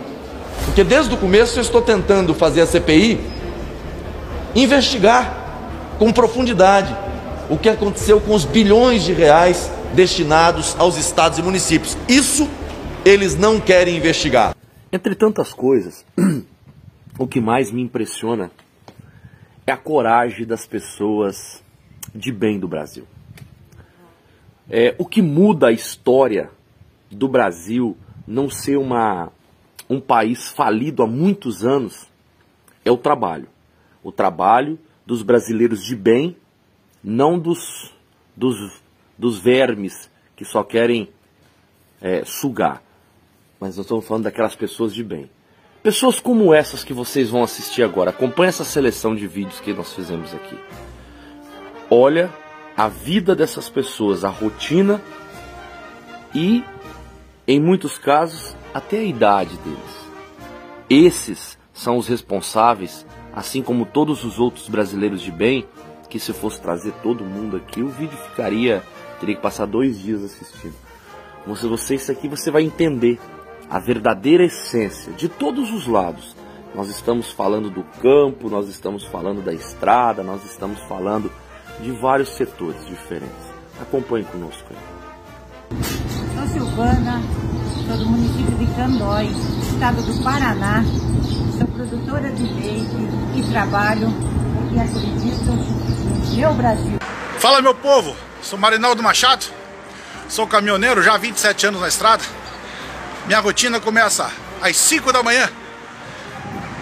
Porque 0.64 0.84
desde 0.84 1.14
o 1.14 1.16
começo 1.16 1.58
eu 1.58 1.62
estou 1.62 1.82
tentando 1.82 2.34
fazer 2.34 2.62
a 2.62 2.66
CPI 2.66 3.20
investigar 4.54 5.96
com 5.98 6.12
profundidade 6.12 6.94
o 7.48 7.58
que 7.58 7.68
aconteceu 7.68 8.20
com 8.20 8.34
os 8.34 8.44
bilhões 8.44 9.02
de 9.02 9.12
reais 9.12 9.70
destinados 9.94 10.74
aos 10.78 10.96
estados 10.96 11.38
e 11.38 11.42
municípios. 11.42 11.96
Isso 12.08 12.48
eles 13.04 13.36
não 13.36 13.60
querem 13.60 13.96
investigar. 13.96 14.56
Entre 14.90 15.14
tantas 15.14 15.52
coisas, 15.52 16.04
o 17.18 17.26
que 17.26 17.40
mais 17.40 17.70
me 17.70 17.82
impressiona 17.82 18.50
é 19.66 19.72
a 19.72 19.76
coragem 19.76 20.46
das 20.46 20.66
pessoas 20.66 21.62
de 22.14 22.32
bem 22.32 22.58
do 22.58 22.68
Brasil. 22.68 23.06
É, 24.70 24.94
o 24.98 25.04
que 25.04 25.20
muda 25.20 25.68
a 25.68 25.72
história 25.72 26.50
do 27.10 27.28
Brasil 27.28 27.96
não 28.26 28.48
ser 28.48 28.76
uma, 28.76 29.30
um 29.94 30.00
país 30.00 30.48
falido 30.48 31.02
há 31.02 31.06
muitos 31.06 31.64
anos 31.64 32.08
é 32.84 32.90
o 32.90 32.96
trabalho. 32.96 33.48
O 34.02 34.12
trabalho 34.12 34.78
dos 35.06 35.22
brasileiros 35.22 35.84
de 35.84 35.94
bem, 35.94 36.36
não 37.02 37.38
dos, 37.38 37.92
dos, 38.36 38.82
dos 39.16 39.38
vermes 39.38 40.10
que 40.36 40.44
só 40.44 40.62
querem 40.62 41.08
é, 42.00 42.24
sugar. 42.24 42.82
Mas 43.60 43.76
nós 43.76 43.86
estamos 43.86 44.06
falando 44.06 44.24
daquelas 44.24 44.56
pessoas 44.56 44.92
de 44.92 45.02
bem. 45.02 45.30
Pessoas 45.82 46.18
como 46.18 46.52
essas 46.52 46.82
que 46.82 46.92
vocês 46.92 47.30
vão 47.30 47.42
assistir 47.42 47.82
agora. 47.82 48.10
Acompanhe 48.10 48.48
essa 48.48 48.64
seleção 48.64 49.14
de 49.14 49.26
vídeos 49.26 49.60
que 49.60 49.72
nós 49.72 49.92
fizemos 49.92 50.34
aqui. 50.34 50.58
Olha 51.90 52.32
a 52.76 52.88
vida 52.88 53.36
dessas 53.36 53.68
pessoas, 53.68 54.24
a 54.24 54.28
rotina 54.28 55.00
e, 56.34 56.64
em 57.46 57.60
muitos 57.60 57.96
casos, 57.98 58.56
até 58.74 58.98
a 58.98 59.04
idade 59.04 59.56
deles. 59.58 60.04
Esses 60.90 61.56
são 61.72 61.96
os 61.96 62.08
responsáveis, 62.08 63.06
assim 63.32 63.62
como 63.62 63.86
todos 63.86 64.24
os 64.24 64.38
outros 64.38 64.68
brasileiros 64.68 65.22
de 65.22 65.30
bem, 65.30 65.66
que 66.10 66.18
se 66.18 66.32
fosse 66.32 66.60
trazer 66.60 66.92
todo 67.02 67.24
mundo 67.24 67.56
aqui, 67.56 67.80
o 67.82 67.88
vídeo 67.88 68.16
ficaria. 68.30 68.82
teria 69.20 69.36
que 69.36 69.40
passar 69.42 69.66
dois 69.66 69.98
dias 69.98 70.22
assistindo. 70.22 70.74
Você, 71.46 71.66
você 71.66 71.94
isso 71.94 72.12
aqui 72.12 72.28
você 72.28 72.50
vai 72.50 72.62
entender 72.62 73.18
a 73.70 73.78
verdadeira 73.78 74.44
essência 74.44 75.12
de 75.12 75.28
todos 75.28 75.72
os 75.72 75.86
lados. 75.86 76.36
Nós 76.74 76.88
estamos 76.88 77.30
falando 77.30 77.70
do 77.70 77.84
campo, 78.00 78.50
nós 78.50 78.68
estamos 78.68 79.04
falando 79.04 79.42
da 79.42 79.52
estrada, 79.52 80.22
nós 80.22 80.44
estamos 80.44 80.80
falando 80.80 81.30
de 81.80 81.90
vários 81.92 82.30
setores 82.30 82.84
diferentes. 82.86 83.52
Acompanhe 83.80 84.24
conosco 84.24 84.64
aí. 84.70 85.80
Sou 86.34 86.46
Silvana, 86.48 87.20
sou 87.86 87.96
do 87.98 88.06
município 88.06 88.56
de 88.56 88.66
Candói, 88.74 89.26
estado 89.62 90.02
do 90.02 90.22
Paraná. 90.22 90.82
Sou 91.58 91.66
produtora 91.68 92.30
de 92.30 92.42
leite 92.42 92.96
e 93.36 93.42
trabalho 93.50 94.08
e 94.72 94.80
acredito 94.80 95.44
no 95.44 96.36
meu 96.36 96.54
Brasil. 96.54 96.98
Fala 97.38 97.60
meu 97.60 97.74
povo, 97.74 98.16
sou 98.42 98.58
Marinaldo 98.58 99.02
Machado, 99.02 99.46
sou 100.28 100.46
caminhoneiro 100.46 101.02
já 101.02 101.14
há 101.14 101.18
27 101.18 101.66
anos 101.66 101.80
na 101.80 101.88
estrada. 101.88 102.24
Minha 103.26 103.40
rotina 103.40 103.78
começa 103.80 104.30
às 104.62 104.76
5 104.76 105.12
da 105.12 105.22
manhã 105.22 105.48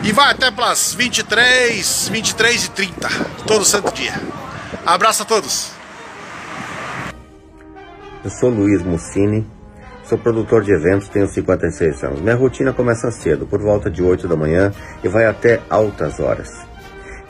e 0.05 0.13
vai 0.13 0.31
até 0.31 0.51
pelas 0.51 0.95
23, 0.95 2.09
23 2.09 2.65
e 2.65 2.71
30, 2.71 3.09
todo 3.47 3.65
santo 3.65 3.93
dia. 3.93 4.15
Abraço 4.87 5.23
a 5.23 5.27
todos. 5.27 5.71
Eu 8.25 8.31
sou 8.31 8.51
Luiz 8.51 8.83
Mussini, 8.83 9.45
sou 10.13 10.19
produtor 10.19 10.63
de 10.63 10.71
eventos, 10.71 11.09
tenho 11.09 11.27
56 11.27 12.05
anos. 12.05 12.21
Minha 12.21 12.35
rotina 12.35 12.71
começa 12.71 13.11
cedo, 13.11 13.47
por 13.47 13.63
volta 13.63 13.91
de 13.91 14.03
8 14.03 14.29
da 14.29 14.37
manhã 14.37 14.71
e 15.03 15.09
vai 15.09 15.25
até 15.25 15.63
altas 15.71 16.21
horas. 16.21 16.51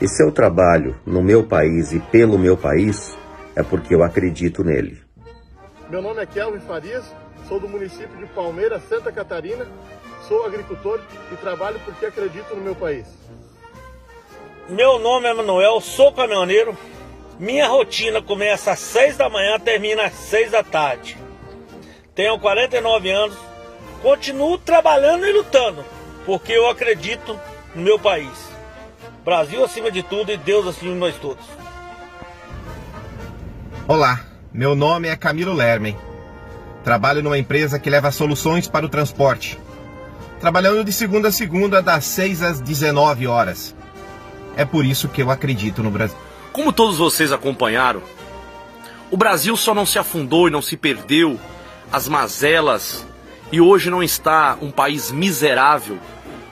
E 0.01 0.07
se 0.07 0.21
eu 0.21 0.33
trabalho 0.33 0.93
no 1.05 1.23
meu 1.23 1.45
país 1.45 1.93
e 1.93 1.99
pelo 1.99 2.37
meu 2.37 2.57
país, 2.57 3.17
é 3.55 3.63
porque 3.63 3.95
eu 3.95 4.03
acredito 4.03 4.65
nele. 4.65 5.01
Meu 5.89 6.01
nome 6.01 6.21
é 6.21 6.25
Kelvin 6.25 6.59
Farias, 6.59 7.05
sou 7.47 7.57
do 7.57 7.69
município 7.69 8.17
de 8.17 8.25
Palmeira, 8.33 8.81
Santa 8.81 9.13
Catarina, 9.13 9.65
sou 10.27 10.45
agricultor 10.45 10.99
e 11.31 11.37
trabalho 11.37 11.79
porque 11.85 12.05
acredito 12.05 12.53
no 12.53 12.63
meu 12.63 12.75
país. 12.75 13.07
Meu 14.67 14.99
nome 14.99 15.29
é 15.29 15.33
Manuel, 15.33 15.79
sou 15.79 16.11
caminhoneiro. 16.11 16.77
Minha 17.39 17.69
rotina 17.69 18.21
começa 18.21 18.71
às 18.71 18.79
6 18.79 19.15
da 19.15 19.29
manhã, 19.29 19.57
termina 19.57 20.03
às 20.03 20.13
6 20.13 20.51
da 20.51 20.63
tarde. 20.63 21.23
Tenho 22.15 22.37
49 22.37 23.09
anos, 23.09 23.35
continuo 24.03 24.59
trabalhando 24.59 25.25
e 25.25 25.31
lutando, 25.31 25.83
porque 26.27 26.51
eu 26.51 26.69
acredito 26.69 27.39
no 27.73 27.81
meu 27.81 27.97
país. 27.97 28.29
Brasil 29.25 29.63
acima 29.65 29.89
de 29.89 30.03
tudo 30.03 30.31
e 30.31 30.37
Deus 30.37 30.67
acima 30.67 30.93
de 30.93 30.99
nós 30.99 31.15
todos. 31.15 31.43
Olá, 33.87 34.19
meu 34.53 34.75
nome 34.75 35.07
é 35.07 35.15
Camilo 35.15 35.53
Lermen. 35.53 35.97
Trabalho 36.83 37.23
numa 37.23 37.37
empresa 37.37 37.79
que 37.79 37.89
leva 37.89 38.11
soluções 38.11 38.67
para 38.67 38.85
o 38.85 38.89
transporte. 38.89 39.57
Trabalhando 40.39 40.83
de 40.83 40.91
segunda 40.91 41.29
a 41.29 41.31
segunda, 41.31 41.81
das 41.81 42.05
6 42.05 42.43
às 42.43 42.61
19 42.61 43.25
horas. 43.25 43.75
É 44.55 44.63
por 44.63 44.85
isso 44.85 45.09
que 45.09 45.23
eu 45.23 45.31
acredito 45.31 45.81
no 45.81 45.89
Brasil. 45.89 46.17
Como 46.51 46.71
todos 46.71 46.99
vocês 46.99 47.31
acompanharam, 47.31 48.03
o 49.09 49.17
Brasil 49.17 49.57
só 49.57 49.73
não 49.73 49.85
se 49.85 49.97
afundou 49.97 50.47
e 50.47 50.51
não 50.51 50.61
se 50.61 50.77
perdeu 50.77 51.39
as 51.93 52.09
mazelas 52.09 53.05
e 53.51 53.61
hoje 53.61 53.91
não 53.91 54.01
está 54.01 54.57
um 54.59 54.71
país 54.71 55.11
miserável 55.11 55.99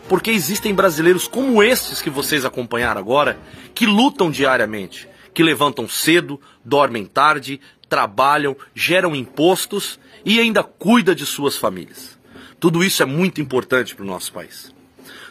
porque 0.07 0.29
existem 0.29 0.71
brasileiros 0.71 1.27
como 1.27 1.63
estes 1.63 1.99
que 1.99 2.11
vocês 2.11 2.45
acompanharam 2.45 3.01
agora 3.01 3.39
que 3.73 3.87
lutam 3.87 4.29
diariamente, 4.29 5.09
que 5.33 5.41
levantam 5.41 5.89
cedo, 5.89 6.39
dormem 6.63 7.07
tarde, 7.07 7.59
trabalham, 7.89 8.55
geram 8.75 9.15
impostos 9.15 9.99
e 10.23 10.39
ainda 10.39 10.61
cuida 10.61 11.15
de 11.15 11.25
suas 11.25 11.57
famílias. 11.57 12.19
Tudo 12.59 12.83
isso 12.83 13.01
é 13.01 13.05
muito 13.07 13.41
importante 13.41 13.95
para 13.95 14.03
o 14.03 14.07
nosso 14.07 14.31
país. 14.31 14.71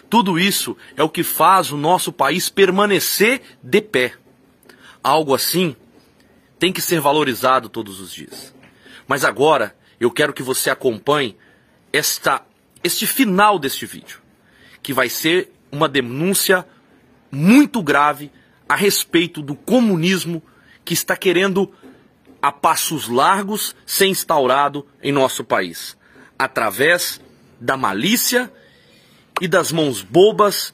Tudo 0.09 0.41
isso 0.41 0.77
é 0.97 1.05
o 1.05 1.09
que 1.09 1.23
faz 1.23 1.71
o 1.71 1.77
nosso 1.77 2.11
país 2.11 2.49
permanecer 2.49 3.43
de 3.63 3.81
pé. 3.81 4.15
Algo 5.05 5.33
assim 5.33 5.77
tem 6.59 6.73
que 6.73 6.81
ser 6.81 7.01
valorizado 7.01 7.69
todos 7.69 8.01
os 8.01 8.13
dias. 8.13 8.53
Mas 9.07 9.25
agora 9.25 9.79
eu 10.01 10.11
quero 10.11 10.33
que 10.33 10.43
você 10.43 10.71
acompanhe 10.71 11.37
esta, 11.93 12.43
este 12.83 13.07
final 13.07 13.59
deste 13.59 13.85
vídeo. 13.85 14.19
que 14.83 14.95
vai 14.95 15.11
ser 15.11 15.53
uma 15.71 15.87
denúncia 15.87 16.67
muito 17.31 17.83
grave 17.83 18.33
a 18.67 18.75
respeito 18.75 19.43
do 19.43 19.55
comunismo 19.55 20.43
que 20.85 20.95
está 20.95 21.15
querendo 21.15 21.71
a 22.41 22.51
passos 22.51 23.09
largos 23.09 23.77
ser 23.85 24.07
instaurado 24.07 24.87
em 25.03 25.13
nosso 25.13 25.45
país, 25.45 25.99
através 26.39 27.21
da 27.61 27.77
malícia 27.77 28.51
e 29.41 29.47
das 29.47 29.71
mãos 29.71 30.03
bobas 30.03 30.73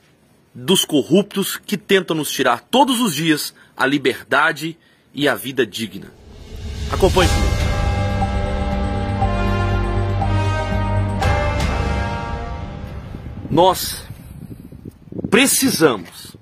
dos 0.54 0.84
corruptos 0.84 1.56
que 1.56 1.76
tentam 1.76 2.16
nos 2.16 2.30
tirar 2.30 2.60
todos 2.60 3.00
os 3.00 3.14
dias 3.14 3.52
a 3.76 3.84
liberdade 3.84 4.78
e 5.12 5.28
a 5.28 5.34
vida 5.34 5.66
digna. 5.66 6.12
Acompanhe 6.92 7.28
comigo. 7.28 7.65
Nós 13.50 14.04
precisamos 15.30 16.36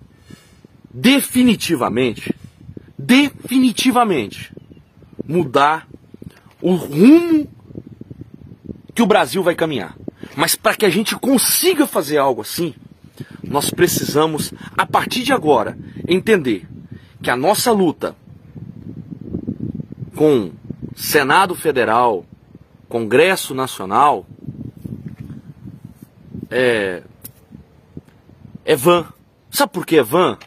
definitivamente, 0.93 2.35
definitivamente 2.99 4.53
mudar 5.27 5.87
o 6.61 6.75
rumo 6.75 7.49
que 8.95 9.03
o 9.03 9.07
Brasil 9.07 9.43
vai 9.43 9.55
caminhar. 9.55 9.97
Mas 10.37 10.55
para 10.55 10.77
que 10.77 10.87
a 10.87 10.91
gente 10.91 11.17
consiga 11.17 11.87
fazer 11.87 12.19
algo 12.19 12.41
assim, 12.41 12.75
nós 13.43 13.71
precisamos, 13.71 14.53
a 14.77 14.87
partir 14.87 15.23
de 15.23 15.33
agora, 15.33 15.77
entender 16.09 16.67
que 17.23 17.31
a 17.31 17.37
nossa 17.37 17.71
luta 17.71 18.17
com 20.15 20.53
Senado 20.95 21.55
Federal, 21.55 22.25
Congresso 22.89 23.55
Nacional, 23.55 24.27
é, 26.55 27.03
é 28.65 28.77
vã. 28.77 29.07
Sabe 29.51 29.73
por 29.73 29.85
que 29.85 29.99
é 29.99 30.03
vã? 30.03 30.39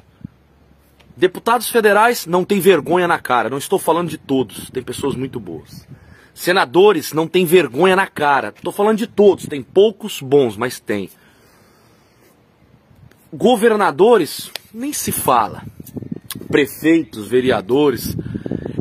Deputados 1.18 1.70
federais 1.70 2.26
não 2.26 2.46
têm 2.46 2.62
vergonha 2.62 3.08
na 3.08 3.20
cara. 3.20 3.50
Não 3.50 3.58
estou 3.58 3.78
falando 3.78 4.10
de 4.10 4.18
todos, 4.18 4.70
tem 4.70 4.82
pessoas 4.82 5.16
muito 5.16 5.38
boas. 5.40 5.86
Senadores 6.34 7.12
não 7.12 7.28
têm 7.28 7.46
vergonha 7.46 7.96
na 7.96 8.08
cara. 8.08 8.54
Estou 8.56 8.72
falando 8.72 8.98
de 8.98 9.08
todos, 9.08 9.48
tem 9.48 9.62
poucos 9.62 10.22
bons, 10.22 10.56
mas 10.56 10.80
tem. 10.80 11.10
Governadores, 13.34 14.50
nem 14.74 14.94
se 14.94 15.12
fala. 15.12 15.64
Prefeitos, 16.48 17.28
vereadores, 17.28 18.16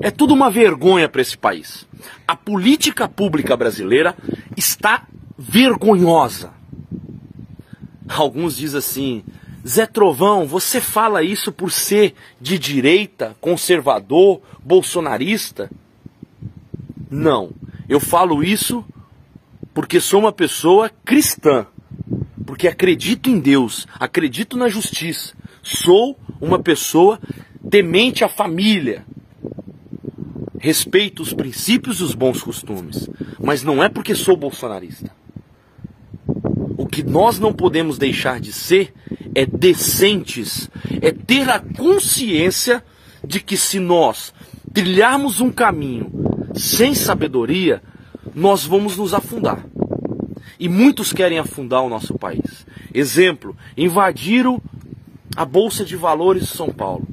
é 0.01 0.13
tudo 0.13 0.33
uma 0.33 0.51
vergonha 0.51 1.09
para 1.09 1.23
esse 1.23 1.37
país. 1.37 1.89
A 2.29 2.37
política 2.37 3.09
pública 3.09 3.57
brasileira 3.57 4.15
está 4.57 5.09
vergonhosa. 5.37 6.56
Alguns 8.09 8.57
dizem 8.57 8.79
assim: 8.79 9.25
Zé 9.67 9.87
Trovão, 9.87 10.47
você 10.47 10.81
fala 10.81 11.23
isso 11.23 11.51
por 11.51 11.73
ser 11.73 12.15
de 12.41 12.59
direita, 12.59 13.37
conservador, 13.41 14.41
bolsonarista? 14.63 15.71
Não. 17.11 17.51
Eu 17.89 18.01
falo 18.01 18.45
isso 18.45 18.85
porque 19.75 20.01
sou 20.01 20.21
uma 20.21 20.33
pessoa 20.33 20.91
cristã. 21.05 21.67
Porque 22.47 22.69
acredito 22.69 23.29
em 23.29 23.41
Deus, 23.41 23.87
acredito 23.99 24.57
na 24.57 24.69
justiça. 24.69 25.35
Sou 25.63 26.17
uma 26.41 26.61
pessoa 26.61 27.19
temente 27.69 28.23
à 28.23 28.29
família. 28.29 29.05
Respeito 30.61 31.23
os 31.23 31.33
princípios 31.33 32.01
e 32.01 32.05
os 32.05 32.15
bons 32.15 32.43
costumes. 32.43 33.09
Mas 33.41 33.63
não 33.63 33.83
é 33.83 33.89
porque 33.89 34.15
sou 34.15 34.37
bolsonarista. 34.37 35.11
O 36.87 36.89
que 36.89 37.03
nós 37.03 37.41
não 37.41 37.53
podemos 37.53 37.99
deixar 37.99 38.39
de 38.39 38.53
ser 38.53 38.95
é 39.35 39.45
decentes, 39.45 40.71
é 41.03 41.11
ter 41.11 41.51
a 41.51 41.59
consciência 41.59 42.81
de 43.27 43.41
que 43.41 43.57
se 43.57 43.81
nós 43.81 44.33
trilharmos 44.73 45.41
um 45.41 45.51
caminho 45.51 46.13
sem 46.55 46.95
sabedoria, 46.95 47.83
nós 48.33 48.65
vamos 48.65 48.97
nos 48.97 49.13
afundar. 49.13 49.67
E 50.61 50.69
muitos 50.69 51.13
querem 51.13 51.41
afundar 51.41 51.83
o 51.83 51.89
nosso 51.89 52.17
país. 52.17 52.65
Exemplo, 52.95 53.57
invadiram 53.77 54.63
a 55.37 55.45
Bolsa 55.45 55.85
de 55.85 55.97
Valores 55.97 56.45
de 56.45 56.57
São 56.57 56.69
Paulo. 56.69 57.05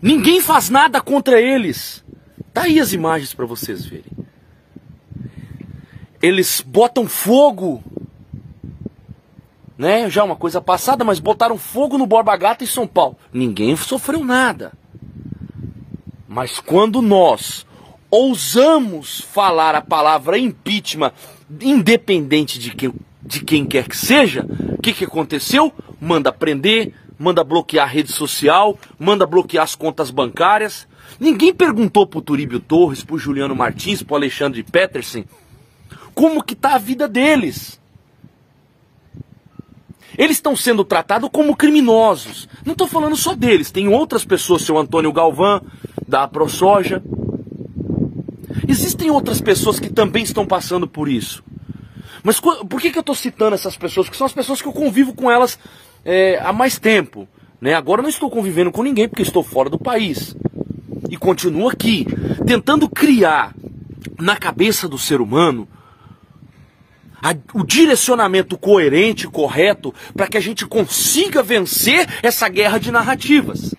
Ninguém 0.00 0.40
faz 0.40 0.70
nada 0.70 1.00
contra 1.00 1.40
eles. 1.40 2.04
Tá 2.54 2.62
aí 2.62 2.78
as 2.78 2.92
imagens 2.92 3.34
para 3.34 3.46
vocês 3.46 3.84
verem. 3.84 4.12
Eles 6.22 6.60
botam 6.64 7.08
fogo, 7.08 7.82
né? 9.82 10.08
Já 10.08 10.22
uma 10.22 10.36
coisa 10.36 10.60
passada, 10.60 11.02
mas 11.02 11.18
botaram 11.18 11.58
fogo 11.58 11.98
no 11.98 12.06
Borba 12.06 12.36
Gata 12.36 12.62
em 12.62 12.68
São 12.68 12.86
Paulo. 12.86 13.16
Ninguém 13.32 13.74
sofreu 13.74 14.24
nada. 14.24 14.72
Mas 16.28 16.60
quando 16.60 17.02
nós 17.02 17.66
ousamos 18.08 19.22
falar 19.22 19.74
a 19.74 19.80
palavra 19.80 20.38
impeachment, 20.38 21.10
independente 21.60 22.60
de 22.60 22.70
quem, 22.70 22.94
de 23.20 23.44
quem 23.44 23.66
quer 23.66 23.88
que 23.88 23.96
seja, 23.96 24.46
o 24.78 24.80
que, 24.80 24.92
que 24.92 25.04
aconteceu? 25.04 25.72
Manda 26.00 26.32
prender, 26.32 26.94
manda 27.18 27.42
bloquear 27.42 27.84
a 27.84 27.90
rede 27.90 28.12
social, 28.12 28.78
manda 28.96 29.26
bloquear 29.26 29.64
as 29.64 29.74
contas 29.74 30.12
bancárias. 30.12 30.86
Ninguém 31.18 31.52
perguntou 31.52 32.06
pro 32.06 32.22
Turíbio 32.22 32.60
Torres, 32.60 33.02
pro 33.02 33.18
Juliano 33.18 33.56
Martins, 33.56 34.00
pro 34.00 34.14
Alexandre 34.14 34.62
Peterson, 34.62 35.24
como 36.14 36.40
que 36.40 36.54
tá 36.54 36.76
a 36.76 36.78
vida 36.78 37.08
deles. 37.08 37.81
Eles 40.16 40.36
estão 40.36 40.54
sendo 40.54 40.84
tratados 40.84 41.30
como 41.32 41.56
criminosos. 41.56 42.48
Não 42.64 42.72
estou 42.72 42.86
falando 42.86 43.16
só 43.16 43.34
deles, 43.34 43.70
tem 43.70 43.88
outras 43.88 44.24
pessoas, 44.24 44.62
seu 44.62 44.78
Antônio 44.78 45.12
Galvão, 45.12 45.62
da 46.06 46.28
ProSoja, 46.28 47.02
Existem 48.68 49.10
outras 49.10 49.40
pessoas 49.40 49.80
que 49.80 49.90
também 49.90 50.22
estão 50.22 50.46
passando 50.46 50.86
por 50.86 51.08
isso. 51.08 51.42
Mas 52.22 52.40
por 52.40 52.80
que, 52.80 52.90
que 52.90 52.98
eu 52.98 53.00
estou 53.00 53.14
citando 53.14 53.54
essas 53.54 53.76
pessoas? 53.76 54.06
Porque 54.06 54.16
são 54.16 54.26
as 54.26 54.32
pessoas 54.32 54.62
que 54.62 54.68
eu 54.68 54.72
convivo 54.72 55.12
com 55.12 55.30
elas 55.30 55.58
é, 56.04 56.38
há 56.42 56.52
mais 56.52 56.78
tempo. 56.78 57.28
Né? 57.60 57.74
Agora 57.74 58.00
eu 58.00 58.02
não 58.02 58.10
estou 58.10 58.30
convivendo 58.30 58.70
com 58.70 58.82
ninguém 58.82 59.08
porque 59.08 59.22
estou 59.22 59.42
fora 59.42 59.68
do 59.68 59.78
país. 59.78 60.36
E 61.10 61.16
continuo 61.16 61.68
aqui, 61.68 62.06
tentando 62.46 62.88
criar 62.88 63.54
na 64.18 64.36
cabeça 64.36 64.88
do 64.88 64.96
ser 64.96 65.20
humano 65.20 65.68
a, 67.22 67.34
o 67.54 67.64
direcionamento 67.64 68.58
coerente, 68.58 69.28
correto, 69.28 69.94
para 70.14 70.26
que 70.26 70.36
a 70.36 70.40
gente 70.40 70.66
consiga 70.66 71.42
vencer 71.42 72.08
essa 72.22 72.48
guerra 72.48 72.78
de 72.78 72.90
narrativas. 72.90 73.74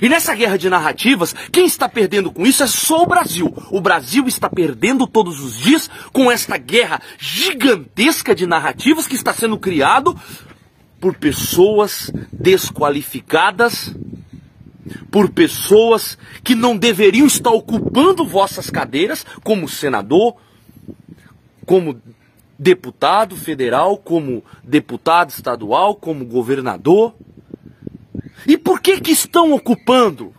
E 0.00 0.08
nessa 0.08 0.34
guerra 0.34 0.56
de 0.56 0.68
narrativas, 0.68 1.34
quem 1.52 1.66
está 1.66 1.88
perdendo 1.88 2.30
com 2.32 2.44
isso 2.46 2.62
é 2.62 2.66
só 2.66 3.02
o 3.02 3.06
Brasil. 3.06 3.54
O 3.70 3.80
Brasil 3.80 4.26
está 4.26 4.48
perdendo 4.48 5.06
todos 5.06 5.40
os 5.40 5.58
dias 5.58 5.88
com 6.12 6.30
esta 6.30 6.56
guerra 6.56 7.00
gigantesca 7.18 8.34
de 8.34 8.46
narrativas 8.46 9.06
que 9.06 9.14
está 9.14 9.32
sendo 9.32 9.58
criado 9.58 10.18
por 11.00 11.14
pessoas 11.14 12.10
desqualificadas, 12.32 13.94
por 15.10 15.30
pessoas 15.30 16.18
que 16.42 16.54
não 16.54 16.76
deveriam 16.76 17.26
estar 17.26 17.50
ocupando 17.50 18.26
vossas 18.26 18.70
cadeiras 18.70 19.24
como 19.44 19.68
senador, 19.68 20.36
como 21.64 22.00
deputado 22.58 23.36
federal, 23.36 23.96
como 23.96 24.42
deputado 24.64 25.30
estadual, 25.30 25.94
como 25.94 26.24
governador. 26.24 27.14
E 28.46 28.58
por 28.58 28.80
que 28.80 29.00
que 29.00 29.12
estão 29.12 29.52
ocupando? 29.52 30.34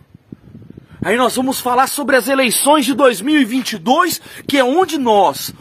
Aí 1.01 1.15
nós 1.15 1.35
vamos 1.35 1.61
falar 1.61 1.87
sobre 1.87 2.17
as 2.17 2.27
eleições 2.27 2.85
de 2.85 2.93
2022, 2.93 4.21
que 4.45 4.57
é 4.57 4.63
onde 4.63 4.97
nós 4.97 5.53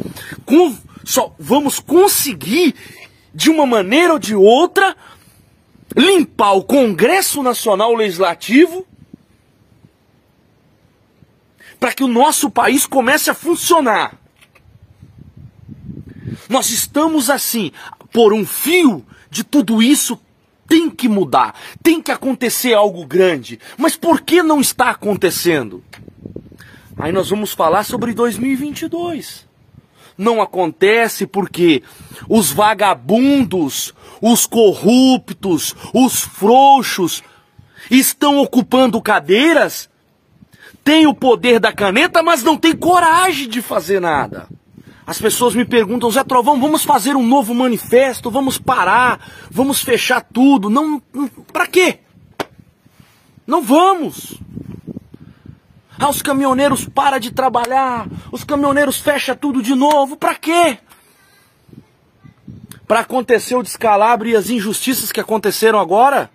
com, 0.45 0.77
só 1.05 1.33
vamos 1.39 1.79
conseguir, 1.79 2.75
de 3.33 3.51
uma 3.51 3.65
maneira 3.65 4.15
ou 4.15 4.19
de 4.19 4.35
outra, 4.35 4.97
limpar 5.97 6.55
o 6.55 6.65
Congresso 6.65 7.43
Nacional 7.43 7.95
Legislativo 7.95 8.85
para 11.79 11.93
que 11.93 12.03
o 12.03 12.09
nosso 12.09 12.51
país 12.51 12.87
comece 12.87 13.31
a 13.31 13.35
funcionar. 13.35 14.19
Nós 16.49 16.71
estamos 16.71 17.31
assim, 17.31 17.73
por 18.13 18.33
um 18.33 18.45
fio 18.45 19.05
de 19.31 19.45
tudo 19.45 19.83
isso 19.83 20.19
tem 20.69 20.91
que 20.91 21.09
mudar, 21.09 21.55
tem 21.83 22.01
que 22.01 22.11
acontecer 22.11 22.75
algo 22.75 23.07
grande. 23.07 23.59
Mas 23.77 23.97
por 23.97 24.21
que 24.21 24.43
não 24.43 24.61
está 24.61 24.91
acontecendo? 24.91 25.83
Aí 26.97 27.11
nós 27.11 27.31
vamos 27.31 27.53
falar 27.53 27.85
sobre 27.85 28.13
2022. 28.13 29.47
Não 30.17 30.43
acontece 30.43 31.27
porque 31.27 31.83
os 32.29 32.51
vagabundos, 32.51 33.95
os 34.21 34.47
corruptos, 34.47 35.75
os 35.95 36.21
frouxos 36.21 37.23
estão 37.89 38.39
ocupando 38.39 39.01
cadeiras, 39.01 39.89
têm 40.83 41.07
o 41.07 41.15
poder 41.15 41.61
da 41.61 41.73
caneta, 41.73 42.23
mas 42.23 42.43
não 42.43 42.57
têm 42.57 42.77
coragem 42.77 43.49
de 43.49 43.63
fazer 43.63 44.01
nada. 44.01 44.49
As 45.09 45.19
pessoas 45.19 45.55
me 45.55 45.65
perguntam, 45.65 46.11
Zé 46.11 46.23
Trovão, 46.23 46.61
vamos 46.61 46.85
fazer 46.85 47.17
um 47.17 47.27
novo 47.27 47.55
manifesto, 47.55 48.31
vamos 48.31 48.59
parar, 48.59 49.19
vamos 49.51 49.81
fechar 49.81 50.21
tudo. 50.21 50.69
Não, 50.69 51.01
para 51.51 51.67
quê? 51.67 52.01
Não 53.47 53.63
vamos. 53.63 54.35
Ah, 55.99 56.11
os 56.11 56.21
caminhoneiros 56.21 56.85
param 56.85 57.19
de 57.19 57.31
trabalhar, 57.31 58.07
os 58.31 58.45
caminhoneiros 58.45 59.01
fecham 59.01 59.35
tudo 59.35 59.63
de 59.63 59.75
novo. 59.75 60.15
Para 60.15 60.35
quê? 60.35 60.77
Para 62.87 63.01
acontecer 63.01 63.57
o 63.57 63.63
descalabro 63.63 64.29
e 64.29 64.37
as 64.37 64.51
injustiças 64.51 65.11
que 65.11 65.21
aconteceram 65.21 65.81
agora? 65.81 66.31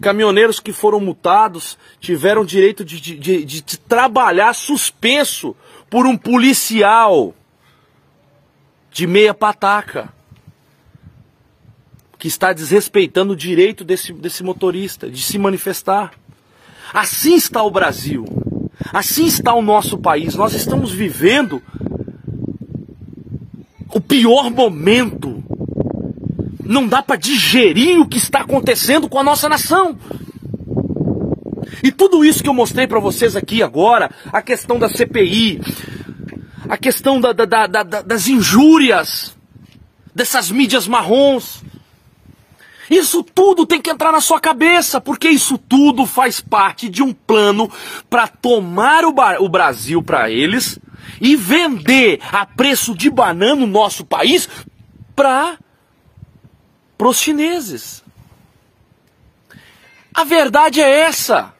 Caminhoneiros 0.00 0.58
que 0.58 0.72
foram 0.72 0.98
multados 0.98 1.78
tiveram 2.00 2.44
direito 2.44 2.84
de, 2.84 3.00
de, 3.00 3.16
de, 3.16 3.62
de 3.62 3.78
trabalhar 3.78 4.52
suspenso 4.56 5.54
por 5.90 6.06
um 6.06 6.16
policial 6.16 7.34
de 8.90 9.06
meia 9.06 9.32
pataca 9.32 10.12
que 12.18 12.26
está 12.26 12.52
desrespeitando 12.52 13.32
o 13.32 13.36
direito 13.36 13.84
desse, 13.84 14.12
desse 14.12 14.42
motorista 14.42 15.08
de 15.08 15.22
se 15.22 15.38
manifestar. 15.38 16.12
Assim 16.92 17.36
está 17.36 17.62
o 17.62 17.70
Brasil. 17.70 18.24
Assim 18.92 19.26
está 19.26 19.54
o 19.54 19.62
nosso 19.62 19.98
país. 19.98 20.34
Nós 20.34 20.52
estamos 20.54 20.92
vivendo 20.92 21.62
o 23.90 24.00
pior 24.00 24.50
momento. 24.50 25.42
Não 26.64 26.86
dá 26.86 27.02
para 27.02 27.16
digerir 27.16 28.00
o 28.00 28.08
que 28.08 28.18
está 28.18 28.40
acontecendo 28.40 29.08
com 29.08 29.18
a 29.18 29.24
nossa 29.24 29.48
nação. 29.48 29.96
E 31.82 31.92
tudo 31.92 32.24
isso 32.24 32.42
que 32.42 32.48
eu 32.48 32.54
mostrei 32.54 32.86
para 32.86 33.00
vocês 33.00 33.36
aqui 33.36 33.62
agora, 33.62 34.10
a 34.32 34.42
questão 34.42 34.78
da 34.78 34.88
CPI, 34.88 35.60
a 36.68 36.76
questão 36.76 37.20
da, 37.20 37.32
da, 37.32 37.66
da, 37.66 37.82
das 37.82 38.28
injúrias, 38.28 39.36
dessas 40.14 40.50
mídias 40.50 40.86
marrons, 40.86 41.62
isso 42.90 43.22
tudo 43.22 43.66
tem 43.66 43.80
que 43.80 43.90
entrar 43.90 44.12
na 44.12 44.20
sua 44.20 44.40
cabeça, 44.40 45.00
porque 45.00 45.28
isso 45.28 45.58
tudo 45.58 46.06
faz 46.06 46.40
parte 46.40 46.88
de 46.88 47.02
um 47.02 47.12
plano 47.12 47.70
para 48.08 48.26
tomar 48.26 49.04
o, 49.04 49.14
o 49.40 49.48
Brasil 49.48 50.02
para 50.02 50.30
eles 50.30 50.78
e 51.20 51.36
vender 51.36 52.20
a 52.32 52.46
preço 52.46 52.94
de 52.94 53.10
banana 53.10 53.56
no 53.56 53.66
nosso 53.66 54.04
país 54.04 54.48
para 55.14 55.58
os 56.98 57.18
chineses. 57.18 58.02
A 60.14 60.24
verdade 60.24 60.80
é 60.80 61.00
essa. 61.00 61.54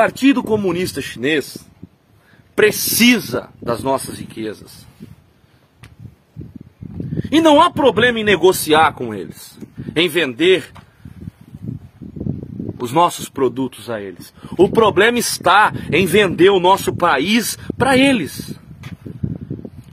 Partido 0.00 0.42
Comunista 0.42 1.02
Chinês 1.02 1.58
precisa 2.56 3.50
das 3.60 3.82
nossas 3.82 4.18
riquezas. 4.18 4.86
E 7.30 7.38
não 7.38 7.60
há 7.60 7.70
problema 7.70 8.18
em 8.18 8.24
negociar 8.24 8.94
com 8.94 9.14
eles, 9.14 9.58
em 9.94 10.08
vender 10.08 10.72
os 12.78 12.92
nossos 12.92 13.28
produtos 13.28 13.90
a 13.90 14.00
eles. 14.00 14.32
O 14.56 14.70
problema 14.70 15.18
está 15.18 15.70
em 15.92 16.06
vender 16.06 16.48
o 16.48 16.58
nosso 16.58 16.94
país 16.94 17.58
para 17.76 17.94
eles. 17.94 18.58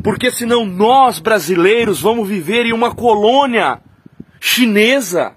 Porque 0.02 0.32
senão 0.32 0.64
nós 0.64 1.20
brasileiros 1.20 2.00
vamos 2.00 2.30
viver 2.30 2.66
em 2.66 2.72
uma 2.72 2.96
colônia 2.96 3.82
chinesa. 4.40 5.34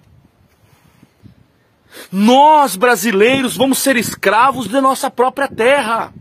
Nós 2.11 2.77
brasileiros 2.77 3.57
vamos 3.57 3.79
ser 3.79 3.97
escravos 3.97 4.69
de 4.69 4.81
nossa 4.81 5.11
própria 5.11 5.49
terra. 5.49 6.13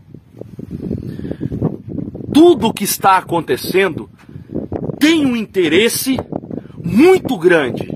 Tudo 2.32 2.68
o 2.68 2.72
que 2.72 2.84
está 2.84 3.16
acontecendo 3.16 4.08
tem 4.98 5.24
um 5.26 5.36
interesse 5.36 6.18
muito 6.82 7.36
grande, 7.36 7.88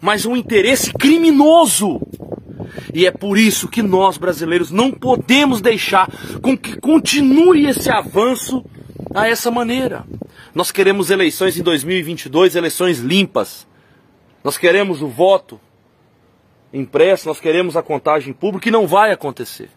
mas 0.00 0.24
um 0.24 0.36
interesse 0.36 0.92
criminoso. 0.92 2.00
E 2.94 3.06
é 3.06 3.10
por 3.10 3.38
isso 3.38 3.68
que 3.68 3.82
nós 3.82 4.16
brasileiros 4.18 4.70
não 4.70 4.90
podemos 4.90 5.60
deixar 5.60 6.10
com 6.40 6.56
que 6.56 6.78
continue 6.78 7.66
esse 7.66 7.90
avanço 7.90 8.64
a 9.14 9.28
essa 9.28 9.50
maneira. 9.50 10.04
Nós 10.54 10.70
queremos 10.70 11.10
eleições 11.10 11.56
em 11.56 11.62
2022, 11.62 12.56
eleições 12.56 12.98
limpas. 12.98 13.66
Nós 14.44 14.58
queremos 14.58 15.02
o 15.02 15.08
voto 15.08 15.60
impresso, 16.72 17.28
nós 17.28 17.40
queremos 17.40 17.76
a 17.76 17.82
contagem 17.82 18.32
pública 18.32 18.68
e 18.68 18.72
não 18.72 18.86
vai 18.86 19.12
acontecer. 19.12 19.70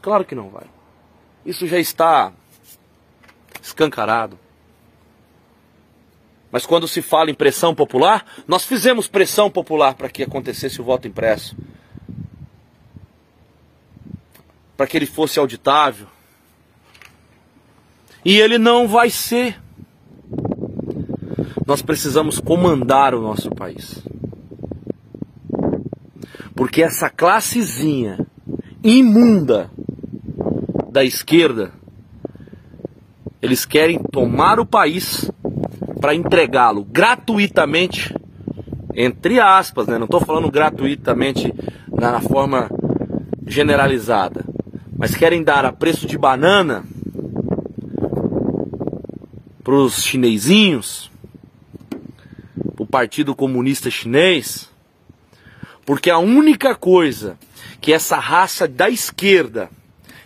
Claro 0.00 0.24
que 0.24 0.34
não 0.34 0.48
vai. 0.48 0.64
Isso 1.44 1.66
já 1.66 1.78
está 1.78 2.32
escancarado. 3.60 4.38
Mas 6.50 6.66
quando 6.66 6.88
se 6.88 7.00
fala 7.00 7.30
em 7.30 7.34
pressão 7.34 7.74
popular, 7.74 8.24
nós 8.48 8.64
fizemos 8.64 9.06
pressão 9.06 9.50
popular 9.50 9.94
para 9.94 10.08
que 10.08 10.22
acontecesse 10.22 10.80
o 10.80 10.84
voto 10.84 11.06
impresso. 11.06 11.56
Para 14.76 14.86
que 14.86 14.96
ele 14.96 15.06
fosse 15.06 15.38
auditável. 15.38 16.06
E 18.24 18.38
ele 18.38 18.58
não 18.58 18.88
vai 18.88 19.10
ser. 19.10 19.60
Nós 21.66 21.82
precisamos 21.82 22.40
comandar 22.40 23.14
o 23.14 23.20
nosso 23.20 23.50
país. 23.50 24.02
Porque 26.60 26.82
essa 26.82 27.08
classezinha 27.08 28.18
imunda 28.84 29.70
da 30.92 31.02
esquerda, 31.02 31.72
eles 33.40 33.64
querem 33.64 33.98
tomar 33.98 34.60
o 34.60 34.66
país 34.66 35.30
para 36.02 36.14
entregá-lo 36.14 36.84
gratuitamente, 36.84 38.14
entre 38.94 39.40
aspas, 39.40 39.86
né? 39.86 39.96
não 39.96 40.04
estou 40.04 40.20
falando 40.20 40.50
gratuitamente 40.50 41.50
na 41.90 42.20
forma 42.20 42.68
generalizada, 43.46 44.44
mas 44.98 45.16
querem 45.16 45.42
dar 45.42 45.64
a 45.64 45.72
preço 45.72 46.06
de 46.06 46.18
banana 46.18 46.84
para 49.64 49.76
os 49.76 50.04
chinesinhos, 50.04 51.10
o 52.78 52.84
Partido 52.84 53.34
Comunista 53.34 53.90
Chinês, 53.90 54.70
porque 55.90 56.08
a 56.08 56.18
única 56.18 56.72
coisa 56.72 57.36
que 57.80 57.92
essa 57.92 58.16
raça 58.16 58.68
da 58.68 58.88
esquerda, 58.88 59.68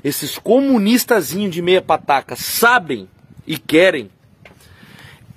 esses 0.05 0.37
comunistazinhos 0.37 1.55
de 1.55 1.63
meia 1.63 1.81
pataca, 1.81 2.37
sabem 2.37 3.09
e 3.47 3.57
querem 3.57 4.11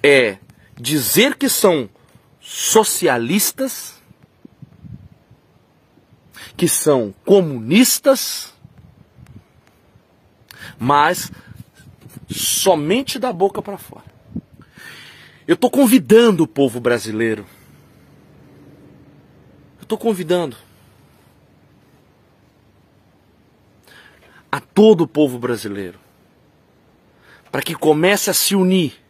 é 0.04 0.38
dizer 0.76 1.38
que 1.38 1.48
são 1.48 1.90
socialistas, 2.42 4.04
que 6.58 6.68
são 6.68 7.16
comunistas, 7.24 8.54
mas 10.78 11.32
somente 12.30 13.18
da 13.18 13.32
boca 13.32 13.62
para 13.62 13.78
fora. 13.78 14.04
Eu 15.48 15.54
estou 15.54 15.72
convidando 15.72 16.44
o 16.44 16.48
povo 16.48 16.82
brasileiro. 16.82 17.46
Estou 19.88 19.98
convidando 19.98 20.58
a 24.52 24.60
todo 24.60 25.06
o 25.06 25.08
povo 25.08 25.40
brasileiro 25.40 25.98
para 27.50 27.62
que 27.62 27.74
comece 27.74 28.30
a 28.30 28.34
se 28.34 28.54
unir 28.54 29.02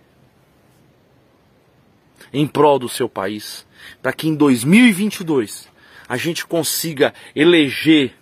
em 2.31 2.45
prol 2.45 2.77
do 2.77 2.87
seu 2.87 3.09
país, 3.09 3.65
para 4.03 4.13
que 4.13 4.27
em 4.27 4.35
2022 4.35 5.67
a 6.07 6.15
gente 6.15 6.45
consiga 6.45 7.11
eleger 7.35 8.13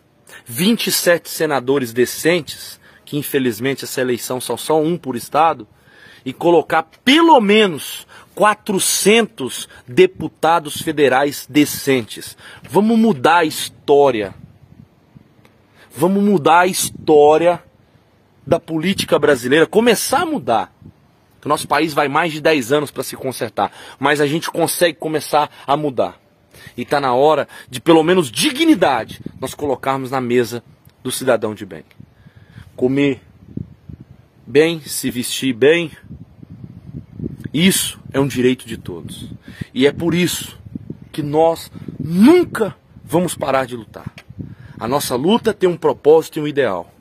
27 0.46 1.30
senadores 1.30 1.92
decentes, 1.92 2.80
que 3.04 3.18
infelizmente 3.18 3.84
essa 3.84 4.00
eleição 4.00 4.40
são 4.40 4.56
só 4.56 4.82
um 4.82 4.98
por 4.98 5.18
estado, 5.18 5.68
e 6.24 6.32
colocar 6.32 6.84
pelo 7.04 7.38
menos 7.42 8.05
400 8.36 9.68
deputados 9.88 10.82
federais 10.82 11.48
decentes. 11.50 12.38
Vamos 12.70 13.00
mudar 13.00 13.38
a 13.38 13.46
história. 13.46 14.36
Vamos 15.96 16.22
mudar 16.22 16.60
a 16.60 16.68
história 16.68 17.64
da 18.46 18.60
política 18.60 19.18
brasileira, 19.18 19.66
começar 19.66 20.22
a 20.22 20.26
mudar. 20.26 20.76
O 21.44 21.48
nosso 21.48 21.68
país 21.68 21.94
vai 21.94 22.08
mais 22.08 22.34
de 22.34 22.42
10 22.42 22.72
anos 22.72 22.92
para 22.92 23.04
se 23.04 23.16
consertar, 23.16 23.72
mas 24.00 24.20
a 24.20 24.28
gente 24.28 24.50
consegue 24.50 24.98
começar 24.98 25.50
a 25.66 25.78
mudar. 25.78 26.20
E 26.76 26.82
está 26.82 27.00
na 27.00 27.14
hora 27.14 27.48
de, 27.70 27.80
pelo 27.80 28.04
menos, 28.04 28.32
dignidade 28.32 29.22
nós 29.40 29.54
colocarmos 29.54 30.12
na 30.12 30.20
mesa 30.20 30.64
do 31.04 31.12
cidadão 31.12 31.54
de 31.54 31.66
bem. 31.66 31.84
Comer 32.76 33.22
bem, 34.46 34.82
se 34.82 35.12
vestir 35.12 35.54
bem, 35.54 35.92
isso 37.64 38.00
é 38.12 38.20
um 38.20 38.28
direito 38.28 38.68
de 38.68 38.78
todos. 38.78 39.30
E 39.74 39.88
é 39.88 39.92
por 39.92 40.14
isso 40.14 40.60
que 41.12 41.24
nós 41.24 41.72
nunca 41.98 42.76
vamos 43.04 43.36
parar 43.36 43.66
de 43.66 43.76
lutar. 43.76 44.12
A 44.78 44.88
nossa 44.88 45.16
luta 45.16 45.54
tem 45.54 45.70
um 45.70 45.78
propósito 45.78 46.38
e 46.38 46.42
um 46.42 46.48
ideal. 46.48 46.94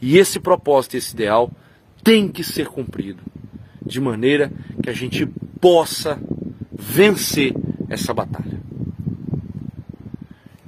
E 0.00 0.16
esse 0.16 0.40
propósito, 0.40 0.96
esse 0.96 1.12
ideal, 1.12 1.50
tem 2.02 2.26
que 2.26 2.42
ser 2.42 2.68
cumprido 2.68 3.22
de 3.84 4.00
maneira 4.00 4.50
que 4.82 4.88
a 4.88 4.94
gente 4.94 5.26
possa 5.60 6.18
vencer 6.72 7.54
essa 7.90 8.14
batalha. 8.14 8.60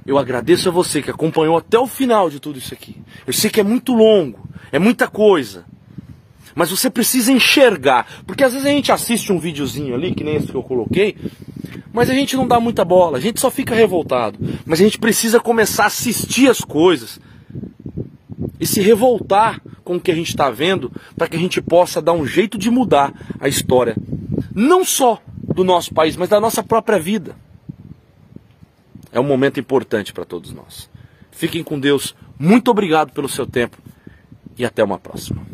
Eu 0.05 0.19
agradeço 0.19 0.69
a 0.69 0.71
você 0.71 1.01
que 1.01 1.09
acompanhou 1.09 1.57
até 1.57 1.79
o 1.79 1.87
final 1.87 2.29
de 2.29 2.39
tudo 2.39 2.59
isso 2.59 2.73
aqui. 2.73 3.01
Eu 3.25 3.33
sei 3.33 3.49
que 3.49 3.59
é 3.59 3.63
muito 3.63 3.91
longo, 3.93 4.47
é 4.71 4.77
muita 4.77 5.07
coisa. 5.07 5.65
Mas 6.55 6.71
você 6.71 6.89
precisa 6.89 7.31
enxergar. 7.31 8.23
Porque 8.25 8.43
às 8.43 8.53
vezes 8.53 8.65
a 8.65 8.71
gente 8.71 8.91
assiste 8.91 9.31
um 9.31 9.37
videozinho 9.37 9.93
ali, 9.93 10.15
que 10.15 10.23
nem 10.23 10.35
esse 10.35 10.47
que 10.47 10.55
eu 10.55 10.63
coloquei, 10.63 11.17
mas 11.93 12.09
a 12.09 12.13
gente 12.13 12.35
não 12.35 12.47
dá 12.47 12.59
muita 12.59 12.85
bola, 12.85 13.17
a 13.17 13.21
gente 13.21 13.39
só 13.39 13.51
fica 13.51 13.75
revoltado. 13.75 14.39
Mas 14.65 14.79
a 14.79 14.83
gente 14.83 14.97
precisa 14.97 15.39
começar 15.39 15.83
a 15.83 15.87
assistir 15.87 16.49
as 16.49 16.61
coisas 16.61 17.19
e 18.59 18.65
se 18.65 18.81
revoltar 18.81 19.61
com 19.83 19.97
o 19.97 19.99
que 19.99 20.11
a 20.11 20.15
gente 20.15 20.29
está 20.29 20.49
vendo, 20.49 20.91
para 21.15 21.27
que 21.27 21.35
a 21.35 21.39
gente 21.39 21.61
possa 21.61 22.01
dar 22.01 22.13
um 22.13 22.25
jeito 22.25 22.57
de 22.57 22.71
mudar 22.71 23.13
a 23.39 23.47
história, 23.47 23.95
não 24.53 24.83
só 24.83 25.21
do 25.43 25.63
nosso 25.63 25.93
país, 25.93 26.15
mas 26.15 26.29
da 26.29 26.39
nossa 26.39 26.63
própria 26.63 26.97
vida. 26.97 27.35
É 29.11 29.19
um 29.19 29.23
momento 29.23 29.59
importante 29.59 30.11
para 30.11 30.25
todos 30.25 30.51
nós. 30.51 30.89
Fiquem 31.31 31.63
com 31.63 31.79
Deus. 31.79 32.15
Muito 32.37 32.71
obrigado 32.71 33.11
pelo 33.11 33.29
seu 33.29 33.45
tempo 33.45 33.77
e 34.57 34.65
até 34.65 34.83
uma 34.83 34.97
próxima. 34.97 35.45